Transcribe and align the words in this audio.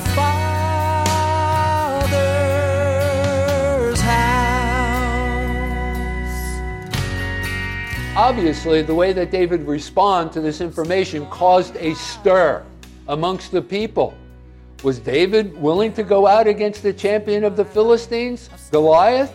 Father's 0.00 0.40
house. 4.00 4.58
Obviously, 8.16 8.82
the 8.82 8.94
way 8.94 9.12
that 9.12 9.30
David 9.30 9.62
responded 9.62 10.32
to 10.34 10.40
this 10.40 10.60
information 10.60 11.26
caused 11.26 11.76
a 11.76 11.94
stir 11.94 12.64
amongst 13.08 13.52
the 13.52 13.62
people. 13.62 14.14
Was 14.84 14.98
David 15.00 15.60
willing 15.60 15.92
to 15.94 16.02
go 16.02 16.26
out 16.26 16.46
against 16.46 16.82
the 16.82 16.92
champion 16.92 17.42
of 17.42 17.56
the 17.56 17.64
Philistines, 17.64 18.48
Goliath? 18.70 19.32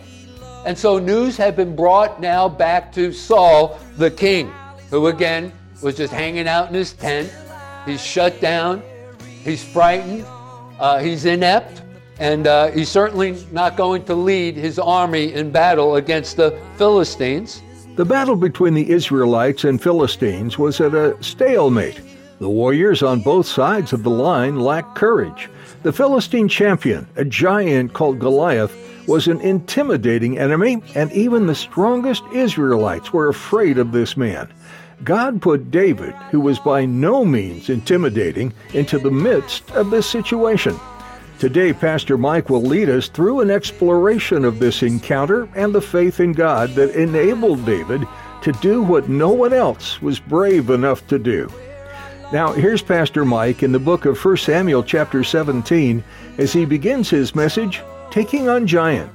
And 0.64 0.78
so 0.78 0.98
news 0.98 1.36
had 1.36 1.56
been 1.56 1.76
brought 1.76 2.20
now 2.20 2.48
back 2.48 2.90
to 2.92 3.12
Saul, 3.12 3.78
the 3.98 4.10
king, 4.10 4.50
who 4.88 5.08
again 5.08 5.52
was 5.82 5.96
just 5.96 6.12
hanging 6.12 6.48
out 6.48 6.68
in 6.68 6.74
his 6.74 6.94
tent. 6.94 7.30
He's 7.84 8.02
shut 8.02 8.40
down, 8.40 8.82
he's 9.42 9.62
frightened, 9.62 10.24
uh, 10.78 10.98
he's 10.98 11.24
inept, 11.24 11.82
and 12.18 12.46
uh, 12.46 12.70
he's 12.70 12.88
certainly 12.88 13.44
not 13.52 13.76
going 13.76 14.04
to 14.04 14.14
lead 14.14 14.56
his 14.56 14.78
army 14.78 15.32
in 15.32 15.50
battle 15.50 15.96
against 15.96 16.36
the 16.36 16.58
Philistines. 16.76 17.62
The 17.96 18.04
battle 18.04 18.36
between 18.36 18.74
the 18.74 18.90
Israelites 18.90 19.64
and 19.64 19.82
Philistines 19.82 20.58
was 20.58 20.80
at 20.80 20.94
a 20.94 21.16
stalemate. 21.22 22.00
The 22.40 22.48
warriors 22.48 23.02
on 23.02 23.20
both 23.20 23.46
sides 23.46 23.92
of 23.92 24.02
the 24.02 24.10
line 24.10 24.58
lacked 24.58 24.96
courage. 24.96 25.48
The 25.84 25.92
Philistine 25.92 26.48
champion, 26.48 27.06
a 27.16 27.24
giant 27.24 27.92
called 27.92 28.18
Goliath, 28.18 28.76
was 29.06 29.28
an 29.28 29.40
intimidating 29.40 30.38
enemy, 30.38 30.82
and 30.94 31.12
even 31.12 31.46
the 31.46 31.54
strongest 31.54 32.24
Israelites 32.32 33.12
were 33.12 33.28
afraid 33.28 33.78
of 33.78 33.92
this 33.92 34.16
man. 34.16 34.52
God 35.04 35.42
put 35.42 35.70
David, 35.70 36.14
who 36.30 36.40
was 36.40 36.58
by 36.58 36.86
no 36.86 37.24
means 37.24 37.68
intimidating, 37.68 38.54
into 38.72 38.98
the 38.98 39.10
midst 39.10 39.70
of 39.72 39.90
this 39.90 40.08
situation. 40.08 40.78
Today, 41.38 41.74
Pastor 41.74 42.16
Mike 42.16 42.48
will 42.48 42.62
lead 42.62 42.88
us 42.88 43.08
through 43.08 43.40
an 43.40 43.50
exploration 43.50 44.44
of 44.44 44.58
this 44.58 44.82
encounter 44.82 45.46
and 45.54 45.74
the 45.74 45.82
faith 45.82 46.20
in 46.20 46.32
God 46.32 46.70
that 46.70 46.94
enabled 46.94 47.66
David 47.66 48.06
to 48.42 48.52
do 48.52 48.82
what 48.82 49.08
no 49.08 49.30
one 49.30 49.52
else 49.52 50.00
was 50.00 50.20
brave 50.20 50.70
enough 50.70 51.06
to 51.08 51.18
do. 51.18 51.50
Now, 52.32 52.52
here's 52.52 52.82
Pastor 52.82 53.24
Mike 53.24 53.62
in 53.62 53.72
the 53.72 53.78
book 53.78 54.06
of 54.06 54.22
1 54.22 54.38
Samuel, 54.38 54.82
chapter 54.82 55.22
17, 55.22 56.02
as 56.38 56.52
he 56.52 56.64
begins 56.64 57.10
his 57.10 57.34
message 57.34 57.82
Taking 58.10 58.48
on 58.48 58.66
Giants. 58.66 59.12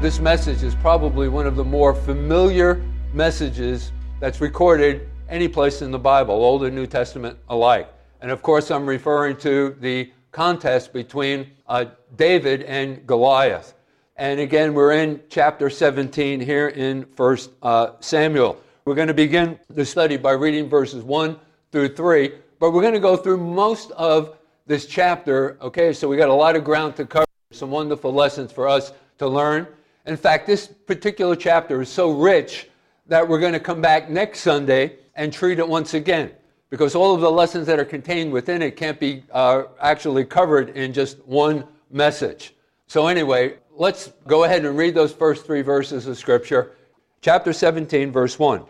This 0.00 0.18
message 0.18 0.62
is 0.62 0.74
probably 0.76 1.28
one 1.28 1.46
of 1.46 1.56
the 1.56 1.64
more 1.64 1.94
familiar 1.94 2.82
messages 3.12 3.92
that's 4.18 4.40
recorded 4.40 5.06
any 5.28 5.46
place 5.46 5.82
in 5.82 5.90
the 5.90 5.98
Bible, 5.98 6.36
Old 6.36 6.64
and 6.64 6.74
New 6.74 6.86
Testament 6.86 7.38
alike. 7.50 7.86
And 8.22 8.30
of 8.30 8.40
course, 8.40 8.70
I'm 8.70 8.86
referring 8.86 9.36
to 9.40 9.76
the 9.78 10.10
contest 10.32 10.94
between 10.94 11.50
uh, 11.66 11.84
David 12.16 12.62
and 12.62 13.06
Goliath. 13.06 13.74
And 14.16 14.40
again, 14.40 14.72
we're 14.72 14.92
in 14.92 15.20
chapter 15.28 15.68
17 15.68 16.40
here 16.40 16.68
in 16.68 17.02
1 17.14 17.38
uh, 17.62 17.90
Samuel. 18.00 18.58
We're 18.86 18.94
going 18.94 19.08
to 19.08 19.12
begin 19.12 19.60
the 19.68 19.84
study 19.84 20.16
by 20.16 20.32
reading 20.32 20.66
verses 20.66 21.04
1 21.04 21.38
through 21.72 21.94
3, 21.94 22.32
but 22.58 22.70
we're 22.70 22.80
going 22.80 22.94
to 22.94 23.00
go 23.00 23.18
through 23.18 23.36
most 23.36 23.90
of 23.90 24.38
this 24.66 24.86
chapter. 24.86 25.58
Okay, 25.60 25.92
so 25.92 26.08
we 26.08 26.16
got 26.16 26.30
a 26.30 26.34
lot 26.34 26.56
of 26.56 26.64
ground 26.64 26.96
to 26.96 27.04
cover, 27.04 27.26
some 27.50 27.70
wonderful 27.70 28.14
lessons 28.14 28.50
for 28.50 28.66
us 28.66 28.94
to 29.18 29.28
learn. 29.28 29.66
In 30.06 30.16
fact, 30.16 30.46
this 30.46 30.66
particular 30.66 31.36
chapter 31.36 31.82
is 31.82 31.88
so 31.88 32.10
rich 32.10 32.68
that 33.06 33.26
we're 33.26 33.40
going 33.40 33.52
to 33.52 33.60
come 33.60 33.80
back 33.80 34.08
next 34.08 34.40
Sunday 34.40 34.96
and 35.14 35.32
treat 35.32 35.58
it 35.58 35.68
once 35.68 35.94
again 35.94 36.30
because 36.70 36.94
all 36.94 37.14
of 37.14 37.20
the 37.20 37.30
lessons 37.30 37.66
that 37.66 37.78
are 37.78 37.84
contained 37.84 38.32
within 38.32 38.62
it 38.62 38.76
can't 38.76 38.98
be 38.98 39.24
uh, 39.32 39.64
actually 39.80 40.24
covered 40.24 40.70
in 40.70 40.92
just 40.92 41.18
one 41.26 41.64
message. 41.90 42.54
So, 42.86 43.08
anyway, 43.08 43.56
let's 43.76 44.12
go 44.26 44.44
ahead 44.44 44.64
and 44.64 44.78
read 44.78 44.94
those 44.94 45.12
first 45.12 45.44
three 45.44 45.62
verses 45.62 46.06
of 46.06 46.16
Scripture. 46.16 46.72
Chapter 47.20 47.52
17, 47.52 48.10
verse 48.10 48.38
1. 48.38 48.64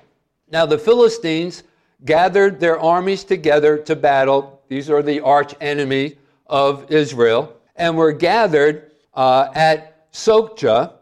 Now 0.50 0.66
the 0.66 0.78
Philistines 0.78 1.62
gathered 2.04 2.58
their 2.58 2.80
armies 2.80 3.22
together 3.22 3.78
to 3.78 3.94
battle. 3.94 4.62
These 4.68 4.91
are 4.91 5.02
the 5.02 5.20
arch 5.20 5.54
enemy 5.60 6.16
of 6.47 6.91
Israel, 6.91 7.54
and 7.76 7.97
were 7.97 8.12
gathered 8.12 8.91
uh, 9.14 9.50
at 9.54 10.12
Sochoh, 10.12 10.94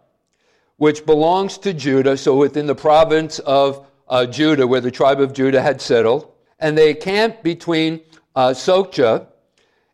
which 0.78 1.04
belongs 1.04 1.58
to 1.58 1.74
Judah, 1.74 2.16
so 2.16 2.36
within 2.36 2.66
the 2.66 2.74
province 2.74 3.38
of 3.40 3.86
uh, 4.08 4.24
Judah, 4.26 4.66
where 4.66 4.80
the 4.80 4.90
tribe 4.90 5.20
of 5.20 5.32
Judah 5.32 5.60
had 5.60 5.80
settled. 5.80 6.32
And 6.58 6.78
they 6.78 6.94
camped 6.94 7.42
between 7.42 8.00
uh, 8.34 8.50
Sochoh 8.50 9.26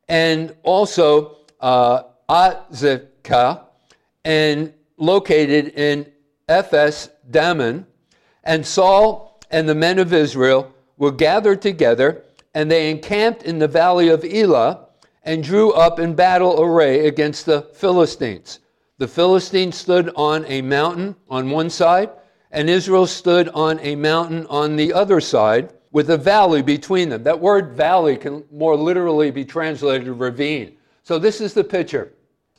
and 0.08 0.54
also 0.62 1.38
uh, 1.60 2.02
Azekah, 2.28 3.62
and 4.24 4.72
located 4.96 5.68
in 5.68 6.10
Ephes 6.48 7.10
Dammim. 7.30 7.86
And 8.44 8.64
Saul 8.64 9.40
and 9.50 9.68
the 9.68 9.74
men 9.74 9.98
of 9.98 10.12
Israel 10.12 10.72
were 10.98 11.12
gathered 11.12 11.62
together, 11.62 12.24
and 12.54 12.70
they 12.70 12.90
encamped 12.90 13.42
in 13.42 13.58
the 13.58 13.68
valley 13.68 14.08
of 14.08 14.24
Elah 14.24 14.86
and 15.22 15.42
drew 15.42 15.72
up 15.72 15.98
in 15.98 16.14
battle 16.14 16.62
array 16.62 17.06
against 17.06 17.46
the 17.46 17.62
Philistines. 17.74 18.60
The 18.98 19.08
Philistines 19.08 19.76
stood 19.76 20.10
on 20.14 20.44
a 20.46 20.62
mountain 20.62 21.16
on 21.28 21.50
one 21.50 21.68
side, 21.68 22.10
and 22.52 22.70
Israel 22.70 23.06
stood 23.06 23.48
on 23.48 23.80
a 23.80 23.96
mountain 23.96 24.46
on 24.46 24.76
the 24.76 24.92
other 24.92 25.20
side, 25.20 25.72
with 25.90 26.10
a 26.10 26.18
valley 26.18 26.60
between 26.60 27.08
them. 27.08 27.22
That 27.22 27.38
word 27.38 27.76
valley 27.76 28.16
can 28.16 28.44
more 28.52 28.76
literally 28.76 29.30
be 29.30 29.44
translated 29.44 30.08
ravine. 30.08 30.76
So 31.04 31.20
this 31.20 31.40
is 31.40 31.54
the 31.54 31.62
picture. 31.62 32.12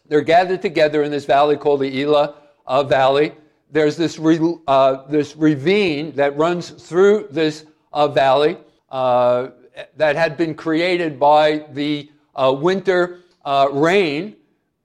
They're 0.08 0.22
gathered 0.22 0.62
together 0.62 1.04
in 1.04 1.12
this 1.12 1.26
valley 1.26 1.58
called 1.58 1.82
the 1.82 2.02
Elah 2.02 2.36
uh, 2.66 2.84
Valley. 2.84 3.34
There's 3.72 3.98
this, 3.98 4.18
re, 4.18 4.40
uh, 4.68 5.08
this 5.08 5.36
ravine 5.36 6.16
that 6.16 6.38
runs 6.38 6.70
through 6.70 7.28
this 7.30 7.66
uh, 7.92 8.08
valley 8.08 8.58
uh, 8.90 9.50
that 9.98 10.16
had 10.16 10.38
been 10.38 10.56
created 10.56 11.20
by 11.20 11.66
the 11.74 12.10
uh, 12.36 12.56
winter 12.58 13.22
uh, 13.44 13.68
rain. 13.72 14.36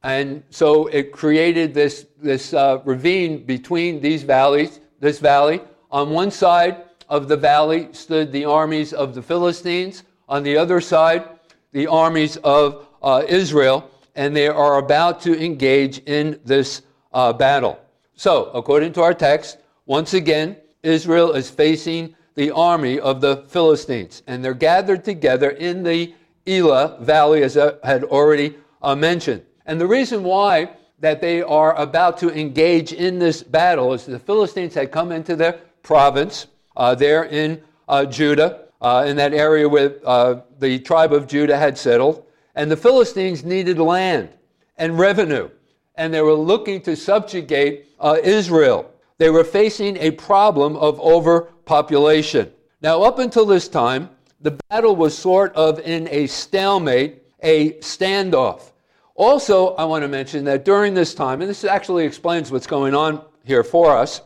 And 0.02 0.43
so 0.50 0.87
it 0.87 1.12
created 1.12 1.75
this, 1.75 2.06
this 2.20 2.52
ravine 2.85 3.44
between 3.44 4.00
these 4.00 4.23
valleys, 4.23 4.81
this 5.00 5.19
valley. 5.19 5.61
On 5.91 6.11
one 6.11 6.31
side 6.31 6.85
of 7.08 7.29
the 7.29 7.37
valley 7.37 7.88
stood 7.93 8.32
the 8.32 8.44
armies 8.44 8.93
of 8.93 9.14
the 9.14 9.23
Philistines. 9.23 10.05
On 10.29 10.43
the 10.43 10.56
other 10.56 10.81
side, 10.81 11.29
the 11.73 11.87
armies 11.87 12.37
of 12.38 12.87
Israel 13.29 13.91
and 14.14 14.35
they 14.35 14.49
are 14.49 14.79
about 14.79 15.20
to 15.23 15.43
engage 15.43 15.99
in 16.00 16.38
this 16.44 16.82
uh, 17.12 17.32
battle. 17.32 17.79
So, 18.14 18.50
according 18.53 18.93
to 18.94 19.03
our 19.03 19.14
text, 19.14 19.58
once 19.87 20.14
again, 20.14 20.56
Israel 20.82 21.32
is 21.32 21.50
facing 21.50 22.14
the 22.35 22.50
army 22.50 23.00
of 23.00 23.20
the 23.20 23.44
Philistines, 23.49 24.23
and 24.26 24.44
they're 24.44 24.55
gathered 24.55 25.05
together 25.05 25.50
in 25.50 25.82
the 25.82 26.14
Elah 26.46 26.99
Valley, 27.00 27.43
as 27.43 27.56
I 27.56 27.73
had 27.82 28.05
already 28.05 28.56
uh, 28.82 28.94
mentioned. 28.94 29.43
And 29.66 29.80
the 29.80 29.86
reason 29.86 30.22
why 30.22 30.70
that 31.00 31.20
they 31.20 31.42
are 31.42 31.74
about 31.76 32.18
to 32.18 32.30
engage 32.30 32.92
in 32.92 33.18
this 33.18 33.42
battle 33.42 33.92
is 33.92 34.04
the 34.04 34.18
Philistines 34.18 34.74
had 34.74 34.92
come 34.92 35.12
into 35.12 35.34
their 35.36 35.60
province, 35.82 36.46
uh, 36.76 36.94
there 36.94 37.24
in 37.24 37.62
uh, 37.88 38.04
Judah, 38.04 38.66
uh, 38.80 39.04
in 39.06 39.16
that 39.16 39.32
area 39.32 39.68
where 39.68 39.94
uh, 40.04 40.40
the 40.58 40.78
tribe 40.78 41.12
of 41.12 41.26
Judah 41.26 41.56
had 41.56 41.76
settled. 41.76 42.24
And 42.54 42.70
the 42.70 42.76
Philistines 42.76 43.44
needed 43.44 43.78
land 43.78 44.30
and 44.76 44.98
revenue, 44.98 45.50
and 45.94 46.12
they 46.12 46.22
were 46.22 46.34
looking 46.34 46.80
to 46.82 46.96
subjugate 46.96 47.86
uh, 47.98 48.18
Israel. 48.22 48.90
They 49.18 49.30
were 49.30 49.44
facing 49.44 49.96
a 49.98 50.10
problem 50.12 50.76
of 50.76 50.98
overpopulation. 51.00 52.50
Now, 52.82 53.02
up 53.02 53.18
until 53.18 53.44
this 53.44 53.68
time, 53.68 54.10
the 54.40 54.58
battle 54.70 54.96
was 54.96 55.16
sort 55.16 55.54
of 55.54 55.78
in 55.80 56.08
a 56.08 56.26
stalemate, 56.26 57.22
a 57.42 57.72
standoff. 57.74 58.72
Also, 59.20 59.75
I 59.75 59.84
want 59.84 60.00
to 60.00 60.08
mention 60.08 60.44
that 60.46 60.64
during 60.64 60.94
this 60.94 61.12
time, 61.12 61.43
and 61.43 61.50
this 61.50 61.62
actually 61.62 62.06
explains 62.06 62.50
what's 62.50 62.67
going 62.67 62.94
on 62.94 63.22
here 63.44 63.62
for 63.62 63.94
us, 63.94 64.22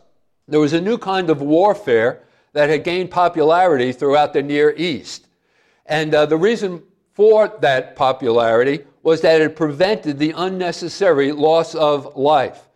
there 0.47 0.61
was 0.61 0.71
a 0.71 0.79
new 0.79 0.97
kind 0.97 1.29
of 1.29 1.41
warfare 1.41 2.23
that 2.53 2.69
had 2.69 2.85
gained 2.85 3.11
popularity 3.11 3.91
throughout 3.91 4.31
the 4.31 4.41
Near 4.41 4.73
East. 4.77 5.27
And 5.85 6.15
uh, 6.15 6.27
the 6.27 6.37
reason 6.37 6.81
for 7.11 7.57
that 7.59 7.97
popularity 7.97 8.85
was 9.03 9.19
that 9.19 9.41
it 9.41 9.57
prevented 9.57 10.17
the 10.17 10.31
unnecessary 10.31 11.33
loss 11.33 11.75
of 11.75 12.15
life. 12.15 12.69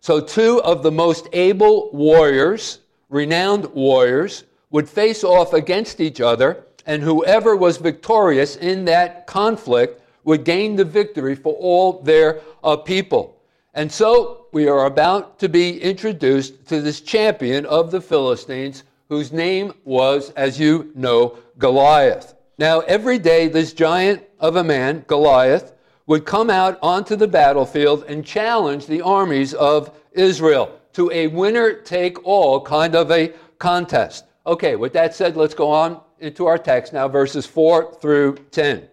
So, 0.00 0.18
two 0.18 0.62
of 0.62 0.82
the 0.82 0.92
most 0.92 1.28
able 1.34 1.90
warriors, 1.92 2.78
renowned 3.10 3.66
warriors, 3.74 4.44
would 4.70 4.88
face 4.88 5.22
off 5.22 5.52
against 5.52 6.00
each 6.00 6.22
other, 6.22 6.64
and 6.86 7.02
whoever 7.02 7.54
was 7.54 7.76
victorious 7.76 8.56
in 8.56 8.86
that 8.86 9.26
conflict 9.26 10.00
would 10.26 10.44
gain 10.44 10.76
the 10.76 10.84
victory 10.84 11.34
for 11.34 11.54
all 11.54 12.02
their 12.02 12.40
uh, 12.62 12.76
people. 12.76 13.40
And 13.72 13.90
so 13.90 14.46
we 14.52 14.68
are 14.68 14.86
about 14.86 15.38
to 15.38 15.48
be 15.48 15.80
introduced 15.80 16.66
to 16.66 16.82
this 16.82 17.00
champion 17.00 17.64
of 17.66 17.90
the 17.90 18.00
Philistines, 18.00 18.82
whose 19.08 19.32
name 19.32 19.72
was, 19.84 20.30
as 20.30 20.58
you 20.58 20.90
know, 20.94 21.38
Goliath. 21.58 22.34
Now, 22.58 22.80
every 22.80 23.18
day, 23.18 23.48
this 23.48 23.72
giant 23.72 24.24
of 24.40 24.56
a 24.56 24.64
man, 24.64 25.04
Goliath, 25.06 25.72
would 26.06 26.24
come 26.24 26.50
out 26.50 26.78
onto 26.82 27.16
the 27.16 27.28
battlefield 27.28 28.04
and 28.08 28.24
challenge 28.24 28.86
the 28.86 29.02
armies 29.02 29.54
of 29.54 29.96
Israel 30.12 30.76
to 30.94 31.10
a 31.12 31.28
winner 31.28 31.72
take 31.72 32.24
all 32.26 32.60
kind 32.60 32.94
of 32.94 33.10
a 33.10 33.32
contest. 33.58 34.24
Okay, 34.46 34.74
with 34.74 34.92
that 34.94 35.14
said, 35.14 35.36
let's 35.36 35.54
go 35.54 35.70
on 35.70 36.00
into 36.18 36.46
our 36.46 36.58
text 36.58 36.92
now, 36.92 37.06
verses 37.06 37.46
4 37.46 37.94
through 38.00 38.36
10. 38.50 38.88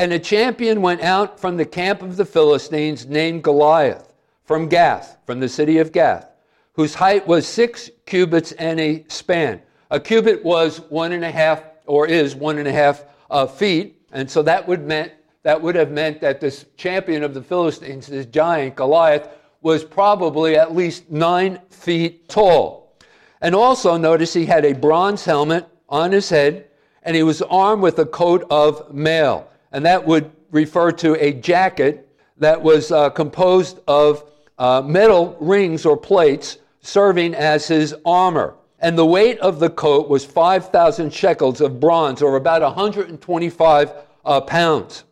And 0.00 0.14
a 0.14 0.18
champion 0.18 0.80
went 0.80 1.02
out 1.02 1.38
from 1.38 1.58
the 1.58 1.66
camp 1.66 2.00
of 2.00 2.16
the 2.16 2.24
Philistines 2.24 3.04
named 3.04 3.42
Goliath 3.42 4.14
from 4.46 4.66
Gath, 4.66 5.18
from 5.26 5.40
the 5.40 5.48
city 5.48 5.76
of 5.76 5.92
Gath, 5.92 6.26
whose 6.72 6.94
height 6.94 7.28
was 7.28 7.46
six 7.46 7.90
cubits 8.06 8.52
and 8.52 8.80
a 8.80 9.04
span. 9.08 9.60
A 9.90 10.00
cubit 10.00 10.42
was 10.42 10.80
one 10.88 11.12
and 11.12 11.22
a 11.22 11.30
half, 11.30 11.62
or 11.84 12.06
is 12.06 12.34
one 12.34 12.56
and 12.56 12.66
a 12.66 12.72
half 12.72 13.04
uh, 13.30 13.46
feet, 13.46 14.00
and 14.10 14.30
so 14.30 14.40
that 14.40 14.66
would 14.66 14.86
meant 14.86 15.12
that 15.42 15.60
would 15.60 15.74
have 15.74 15.90
meant 15.90 16.22
that 16.22 16.40
this 16.40 16.64
champion 16.78 17.22
of 17.22 17.34
the 17.34 17.42
Philistines, 17.42 18.06
this 18.06 18.24
giant 18.24 18.76
Goliath, 18.76 19.28
was 19.60 19.84
probably 19.84 20.56
at 20.56 20.74
least 20.74 21.10
nine 21.10 21.60
feet 21.68 22.26
tall. 22.26 22.96
And 23.42 23.54
also 23.54 23.98
notice 23.98 24.32
he 24.32 24.46
had 24.46 24.64
a 24.64 24.72
bronze 24.72 25.26
helmet 25.26 25.68
on 25.90 26.10
his 26.10 26.30
head, 26.30 26.70
and 27.02 27.14
he 27.14 27.22
was 27.22 27.42
armed 27.42 27.82
with 27.82 27.98
a 27.98 28.06
coat 28.06 28.46
of 28.48 28.94
mail 28.94 29.49
and 29.72 29.84
that 29.84 30.06
would 30.06 30.30
refer 30.50 30.90
to 30.92 31.14
a 31.24 31.32
jacket 31.32 32.08
that 32.38 32.60
was 32.60 32.90
uh, 32.90 33.10
composed 33.10 33.80
of 33.86 34.24
uh, 34.58 34.82
metal 34.84 35.36
rings 35.40 35.86
or 35.86 35.96
plates 35.96 36.58
serving 36.80 37.34
as 37.34 37.68
his 37.68 37.94
armor. 38.04 38.54
And 38.80 38.96
the 38.96 39.06
weight 39.06 39.38
of 39.40 39.60
the 39.60 39.70
coat 39.70 40.08
was 40.08 40.24
5,000 40.24 41.12
shekels 41.12 41.60
of 41.60 41.80
bronze, 41.80 42.22
or 42.22 42.36
about 42.36 42.62
125 42.62 43.92
uh, 44.24 44.40
pounds. 44.40 45.04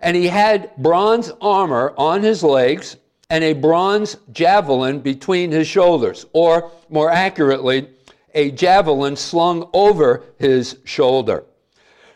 And 0.00 0.16
he 0.16 0.28
had 0.28 0.70
bronze 0.76 1.32
armor 1.40 1.94
on 1.96 2.22
his 2.22 2.42
legs 2.42 2.96
and 3.28 3.42
a 3.42 3.54
bronze 3.54 4.16
javelin 4.32 5.00
between 5.00 5.50
his 5.50 5.66
shoulders, 5.66 6.26
or 6.32 6.70
more 6.90 7.10
accurately, 7.10 7.88
a 8.34 8.50
javelin 8.50 9.16
slung 9.16 9.68
over 9.72 10.22
his 10.38 10.78
shoulder. 10.84 11.44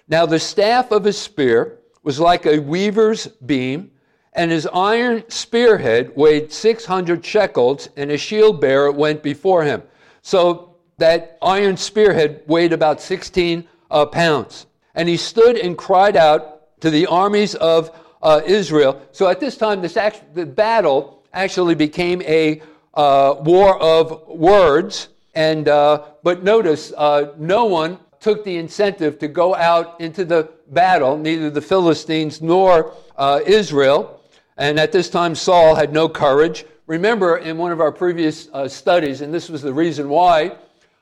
Now, 0.09 0.27
the 0.27 0.39
staff 0.39 0.93
of 0.93 1.05
his 1.05 1.19
spear 1.19 1.79
was 2.03 2.21
like 2.21 2.47
a 2.47 2.61
weaver's 2.61 3.27
beam, 3.27 3.91
and 4.33 4.51
his 4.51 4.69
iron 4.73 5.25
spearhead 5.29 6.13
weighed 6.15 6.53
600 6.53 7.25
shekels, 7.25 7.89
and 7.97 8.11
a 8.11 8.19
shield 8.19 8.61
bearer 8.61 8.93
went 8.93 9.23
before 9.23 9.65
him. 9.65 9.83
So 10.23 10.77
that 10.99 11.39
iron 11.43 11.77
spearhead 11.77 12.43
weighed 12.47 12.73
about 12.73 13.01
16 13.01 13.67
uh, 13.91 14.07
pounds. 14.07 14.67
And 14.95 15.09
he 15.09 15.17
stood 15.17 15.57
and 15.57 15.77
cried 15.77 16.17
out 16.17 16.81
to 16.81 16.91
the 16.91 17.07
armies 17.07 17.55
of 17.57 17.91
uh, 18.23 18.41
Israel. 18.47 19.03
So 19.13 19.29
at 19.29 19.41
this 19.41 19.57
time, 19.57 19.83
this 19.83 19.97
act- 19.97 20.35
the 20.35 20.47
battle 20.47 21.23
actually 21.33 21.75
became 21.75 22.23
a 22.23 22.63
uh, 22.95 23.37
war 23.41 23.81
of 23.83 24.27
words. 24.29 25.09
And 25.35 25.69
uh, 25.69 26.05
but 26.23 26.43
notice, 26.43 26.93
uh, 26.97 27.33
no 27.37 27.67
one 27.67 27.99
took 28.21 28.45
the 28.45 28.57
incentive 28.57 29.19
to 29.19 29.29
go 29.29 29.55
out 29.55 30.01
into 30.01 30.25
the 30.25 30.51
battle, 30.69 31.17
neither 31.17 31.51
the 31.51 31.61
Philistines 31.61 32.41
nor 32.43 32.93
uh, 33.17 33.41
Israel. 33.47 34.21
And 34.57 34.81
at 34.81 34.93
this 34.93 35.11
time, 35.11 35.35
Saul 35.35 35.75
had 35.75 35.93
no 35.93 36.09
courage. 36.09 36.65
Remember, 36.87 37.39
in 37.39 37.59
one 37.59 37.73
of 37.73 37.81
our 37.81 37.93
previous 37.93 38.49
uh, 38.53 38.69
studies, 38.69 39.21
and 39.21 39.33
this 39.35 39.49
was 39.49 39.63
the 39.63 39.75
reason 39.75 40.09
why 40.09 40.57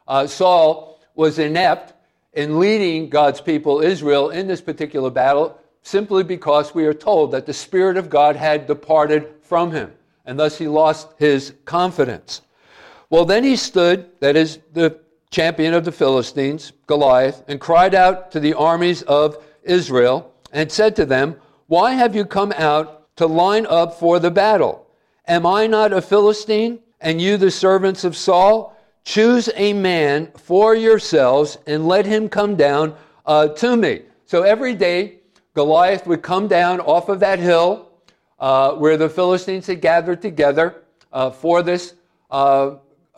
uh, 0.08 0.26
Saul 0.26 1.00
was 1.14 1.38
inept 1.38 1.94
in 2.32 2.58
leading 2.58 3.08
God's 3.08 3.40
people, 3.40 3.81
Israel, 3.81 4.31
in 4.31 4.46
this 4.46 4.61
particular 4.61 5.11
battle, 5.11 5.58
simply 5.82 6.25
because 6.25 6.75
we 6.75 6.87
are 6.87 6.94
told 6.94 7.31
that 7.32 7.46
the 7.46 7.52
Spirit 7.52 7.96
of 7.96 8.11
God 8.11 8.34
had 8.34 8.66
departed 8.66 9.34
from 9.43 9.70
him, 9.70 9.93
and 10.25 10.38
thus 10.38 10.58
he 10.58 10.66
lost 10.66 11.08
his 11.19 11.55
confidence. 11.64 12.43
Well, 13.11 13.25
then 13.25 13.44
he 13.44 13.55
stood, 13.55 14.11
that 14.20 14.34
is, 14.34 14.58
the 14.72 14.99
champion 15.35 15.75
of 15.75 15.85
the 15.85 15.91
Philistines, 15.91 16.73
Goliath, 16.87 17.43
and 17.49 17.61
cried 17.61 17.93
out 17.93 18.31
to 18.31 18.39
the 18.39 18.55
armies 18.55 19.03
of 19.03 19.45
Israel 19.65 20.33
and 20.53 20.71
said 20.71 20.95
to 20.95 21.05
them, 21.05 21.35
Why 21.67 21.93
have 21.93 22.15
you 22.15 22.25
come 22.25 22.53
out 22.53 23.17
to 23.17 23.27
line 23.27 23.67
up 23.67 23.99
for 23.99 24.21
the 24.21 24.31
battle? 24.31 24.87
Am 25.27 25.45
I 25.45 25.67
not 25.67 25.93
a 25.93 26.01
Philistine, 26.01 26.79
and 27.01 27.21
you 27.21 27.37
the 27.37 27.51
servants 27.51 28.05
of 28.05 28.17
Saul? 28.17 28.77
Choose 29.05 29.51
a 29.57 29.73
man 29.73 30.31
for 30.37 30.77
yourselves 30.77 31.59
and 31.67 31.89
let 31.89 32.07
him 32.07 32.29
come 32.29 32.55
down 32.55 32.95
uh, 33.26 33.49
to 33.49 33.76
me. 33.76 34.03
So 34.26 34.43
every 34.43 34.76
day, 34.76 35.19
Goliath 35.55 36.07
would 36.07 36.23
come 36.23 36.47
down 36.47 36.79
off 36.79 37.09
of 37.09 37.19
that 37.21 37.41
hill 37.41 37.91
uh, 38.38 38.73
where 38.75 38.97
the 38.97 39.09
Philistines 39.09 39.67
had 39.67 39.81
gathered 39.81 40.23
together 40.23 40.85
uh, 41.12 41.31
for 41.31 41.62
this 41.62 41.95
uh, 42.31 42.76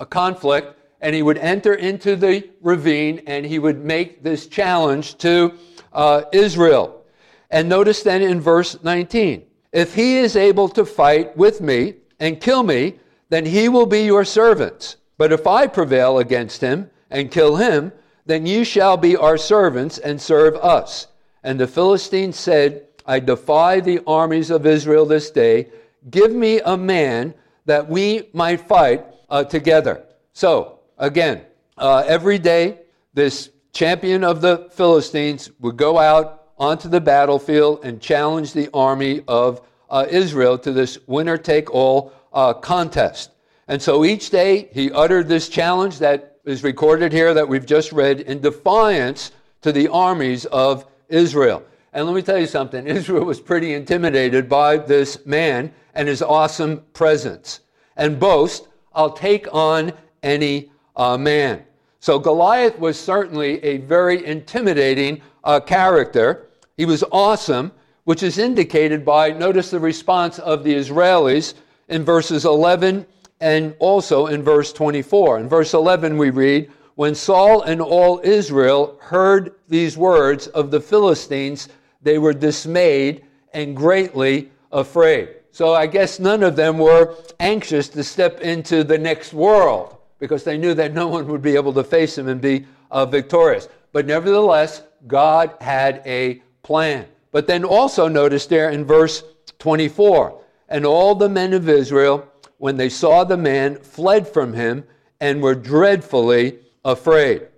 conflict 0.08 0.75
and 1.00 1.14
he 1.14 1.22
would 1.22 1.38
enter 1.38 1.74
into 1.74 2.16
the 2.16 2.48
ravine 2.60 3.22
and 3.26 3.44
he 3.44 3.58
would 3.58 3.84
make 3.84 4.22
this 4.22 4.46
challenge 4.46 5.16
to 5.18 5.54
uh, 5.92 6.22
Israel. 6.32 7.04
And 7.50 7.68
notice 7.68 8.02
then 8.02 8.22
in 8.22 8.40
verse 8.40 8.82
19 8.82 9.44
if 9.72 9.94
he 9.94 10.16
is 10.16 10.36
able 10.36 10.68
to 10.70 10.86
fight 10.86 11.36
with 11.36 11.60
me 11.60 11.96
and 12.18 12.40
kill 12.40 12.62
me, 12.62 12.94
then 13.28 13.44
he 13.44 13.68
will 13.68 13.84
be 13.84 14.04
your 14.04 14.24
servants. 14.24 14.96
But 15.18 15.32
if 15.32 15.46
I 15.46 15.66
prevail 15.66 16.18
against 16.18 16.60
him 16.60 16.90
and 17.10 17.30
kill 17.30 17.56
him, 17.56 17.92
then 18.24 18.46
you 18.46 18.64
shall 18.64 18.96
be 18.96 19.16
our 19.16 19.36
servants 19.36 19.98
and 19.98 20.20
serve 20.20 20.56
us. 20.56 21.08
And 21.42 21.60
the 21.60 21.66
Philistine 21.66 22.32
said, 22.32 22.86
I 23.06 23.20
defy 23.20 23.80
the 23.80 24.00
armies 24.06 24.50
of 24.50 24.66
Israel 24.66 25.06
this 25.06 25.30
day. 25.30 25.68
Give 26.10 26.32
me 26.32 26.60
a 26.60 26.76
man 26.76 27.34
that 27.66 27.88
we 27.88 28.28
might 28.32 28.60
fight 28.60 29.04
uh, 29.28 29.44
together. 29.44 30.04
So 30.32 30.75
Again, 30.98 31.42
uh, 31.76 32.04
every 32.06 32.38
day, 32.38 32.78
this 33.12 33.50
champion 33.72 34.24
of 34.24 34.40
the 34.40 34.68
Philistines 34.72 35.50
would 35.60 35.76
go 35.76 35.98
out 35.98 36.44
onto 36.58 36.88
the 36.88 37.00
battlefield 37.00 37.80
and 37.84 38.00
challenge 38.00 38.52
the 38.52 38.70
army 38.72 39.22
of 39.28 39.60
uh, 39.90 40.06
Israel 40.08 40.56
to 40.58 40.72
this 40.72 40.98
winner 41.06 41.36
take 41.36 41.70
all 41.70 42.12
uh, 42.32 42.54
contest. 42.54 43.32
And 43.68 43.80
so 43.80 44.04
each 44.04 44.30
day 44.30 44.68
he 44.72 44.90
uttered 44.90 45.28
this 45.28 45.48
challenge 45.48 45.98
that 45.98 46.38
is 46.44 46.62
recorded 46.62 47.12
here 47.12 47.34
that 47.34 47.48
we've 47.48 47.66
just 47.66 47.92
read 47.92 48.20
in 48.22 48.40
defiance 48.40 49.32
to 49.62 49.72
the 49.72 49.88
armies 49.88 50.46
of 50.46 50.86
Israel. 51.08 51.62
And 51.92 52.06
let 52.06 52.14
me 52.14 52.22
tell 52.22 52.38
you 52.38 52.46
something 52.46 52.86
Israel 52.86 53.24
was 53.24 53.40
pretty 53.40 53.74
intimidated 53.74 54.48
by 54.48 54.78
this 54.78 55.26
man 55.26 55.72
and 55.94 56.08
his 56.08 56.22
awesome 56.22 56.84
presence 56.92 57.60
and 57.96 58.20
boast, 58.20 58.68
I'll 58.94 59.12
take 59.12 59.46
on 59.52 59.92
any 60.22 60.70
uh, 60.96 61.16
man. 61.16 61.64
So 62.00 62.18
Goliath 62.18 62.78
was 62.78 62.98
certainly 62.98 63.62
a 63.64 63.78
very 63.78 64.24
intimidating 64.24 65.20
uh, 65.44 65.60
character. 65.60 66.48
He 66.76 66.84
was 66.84 67.04
awesome, 67.10 67.72
which 68.04 68.22
is 68.22 68.38
indicated 68.38 69.04
by, 69.04 69.30
notice 69.30 69.70
the 69.70 69.80
response 69.80 70.38
of 70.38 70.62
the 70.62 70.74
Israelis 70.74 71.54
in 71.88 72.04
verses 72.04 72.44
11 72.44 73.06
and 73.40 73.74
also 73.78 74.26
in 74.26 74.42
verse 74.42 74.72
24. 74.72 75.40
In 75.40 75.48
verse 75.48 75.74
11, 75.74 76.16
we 76.16 76.30
read, 76.30 76.70
when 76.94 77.14
Saul 77.14 77.62
and 77.62 77.80
all 77.80 78.20
Israel 78.24 78.98
heard 79.00 79.56
these 79.68 79.98
words 79.98 80.46
of 80.48 80.70
the 80.70 80.80
Philistines, 80.80 81.68
they 82.02 82.18
were 82.18 82.32
dismayed 82.32 83.24
and 83.52 83.76
greatly 83.76 84.50
afraid. 84.72 85.30
So 85.50 85.74
I 85.74 85.86
guess 85.86 86.18
none 86.18 86.42
of 86.42 86.56
them 86.56 86.78
were 86.78 87.14
anxious 87.40 87.88
to 87.90 88.04
step 88.04 88.40
into 88.40 88.84
the 88.84 88.98
next 88.98 89.34
world 89.34 89.95
because 90.18 90.44
they 90.44 90.58
knew 90.58 90.74
that 90.74 90.94
no 90.94 91.08
one 91.08 91.26
would 91.28 91.42
be 91.42 91.56
able 91.56 91.72
to 91.72 91.84
face 91.84 92.16
him 92.16 92.28
and 92.28 92.40
be 92.40 92.66
uh, 92.90 93.06
victorious. 93.06 93.68
But 93.92 94.06
nevertheless, 94.06 94.82
God 95.06 95.54
had 95.60 96.02
a 96.06 96.42
plan. 96.62 97.06
But 97.32 97.46
then 97.46 97.64
also 97.64 98.08
notice 98.08 98.46
there 98.46 98.70
in 98.70 98.84
verse 98.84 99.22
24 99.58 100.40
and 100.68 100.84
all 100.84 101.14
the 101.14 101.28
men 101.28 101.52
of 101.52 101.68
Israel, 101.68 102.26
when 102.58 102.76
they 102.76 102.88
saw 102.88 103.24
the 103.24 103.36
man, 103.36 103.76
fled 103.76 104.26
from 104.26 104.52
him 104.52 104.84
and 105.20 105.42
were 105.42 105.54
dreadfully 105.54 106.58
afraid. 106.84 107.48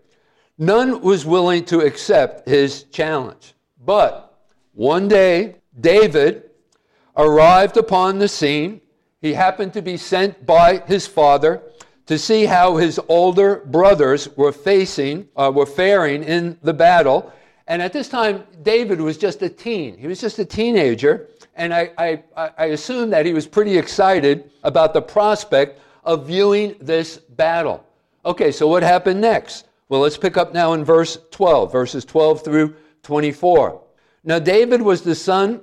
None 0.59 1.01
was 1.01 1.25
willing 1.25 1.65
to 1.67 1.81
accept 1.81 2.49
his 2.49 2.85
challenge. 2.85 3.55
But 3.85 4.37
one 4.73 5.09
day, 5.09 5.57
David 5.79 6.51
arrived 7.17 7.77
upon 7.77 8.19
the 8.19 8.29
scene. 8.29 8.81
He 9.21 9.35
happened 9.35 9.73
to 9.75 9.83
be 9.83 9.97
sent 9.97 10.45
by 10.45 10.79
his 10.87 11.07
father 11.07 11.63
to 12.09 12.19
see 12.19 12.47
how 12.47 12.77
his 12.77 12.99
older 13.09 13.57
brothers 13.67 14.35
were 14.35 14.51
facing, 14.51 15.29
uh, 15.37 15.53
were 15.55 15.67
faring 15.67 16.25
in 16.25 16.59
the 16.63 16.73
battle. 16.73 17.31
And 17.67 17.83
at 17.83 17.93
this 17.93 18.09
time, 18.09 18.45
David 18.63 18.99
was 18.99 19.19
just 19.19 19.43
a 19.43 19.49
teen. 19.51 19.99
He 19.99 20.07
was 20.07 20.19
just 20.19 20.39
a 20.39 20.45
teenager. 20.45 21.29
And 21.55 21.73
I, 21.75 21.91
I, 21.99 22.23
I 22.57 22.65
assume 22.67 23.11
that 23.11 23.27
he 23.27 23.35
was 23.35 23.47
pretty 23.47 23.77
excited 23.77 24.51
about 24.65 24.95
the 24.95 25.03
prospect 25.03 25.81
of 26.03 26.27
viewing 26.27 26.77
this 26.81 27.19
battle. 27.19 27.85
Okay, 28.25 28.53
so 28.53 28.67
what 28.67 28.83
happened 28.83 29.21
next? 29.21 29.67
Well, 29.91 30.01
let's 30.01 30.17
pick 30.17 30.39
up 30.39 30.55
now 30.55 30.73
in 30.73 30.85
verse 30.85 31.19
12, 31.31 31.71
verses 31.71 32.07
12 32.07 32.43
through 32.43 32.75
24. 33.03 33.83
Now, 34.25 34.39
David 34.39 34.81
was 34.81 35.03
the 35.03 35.15
son 35.15 35.61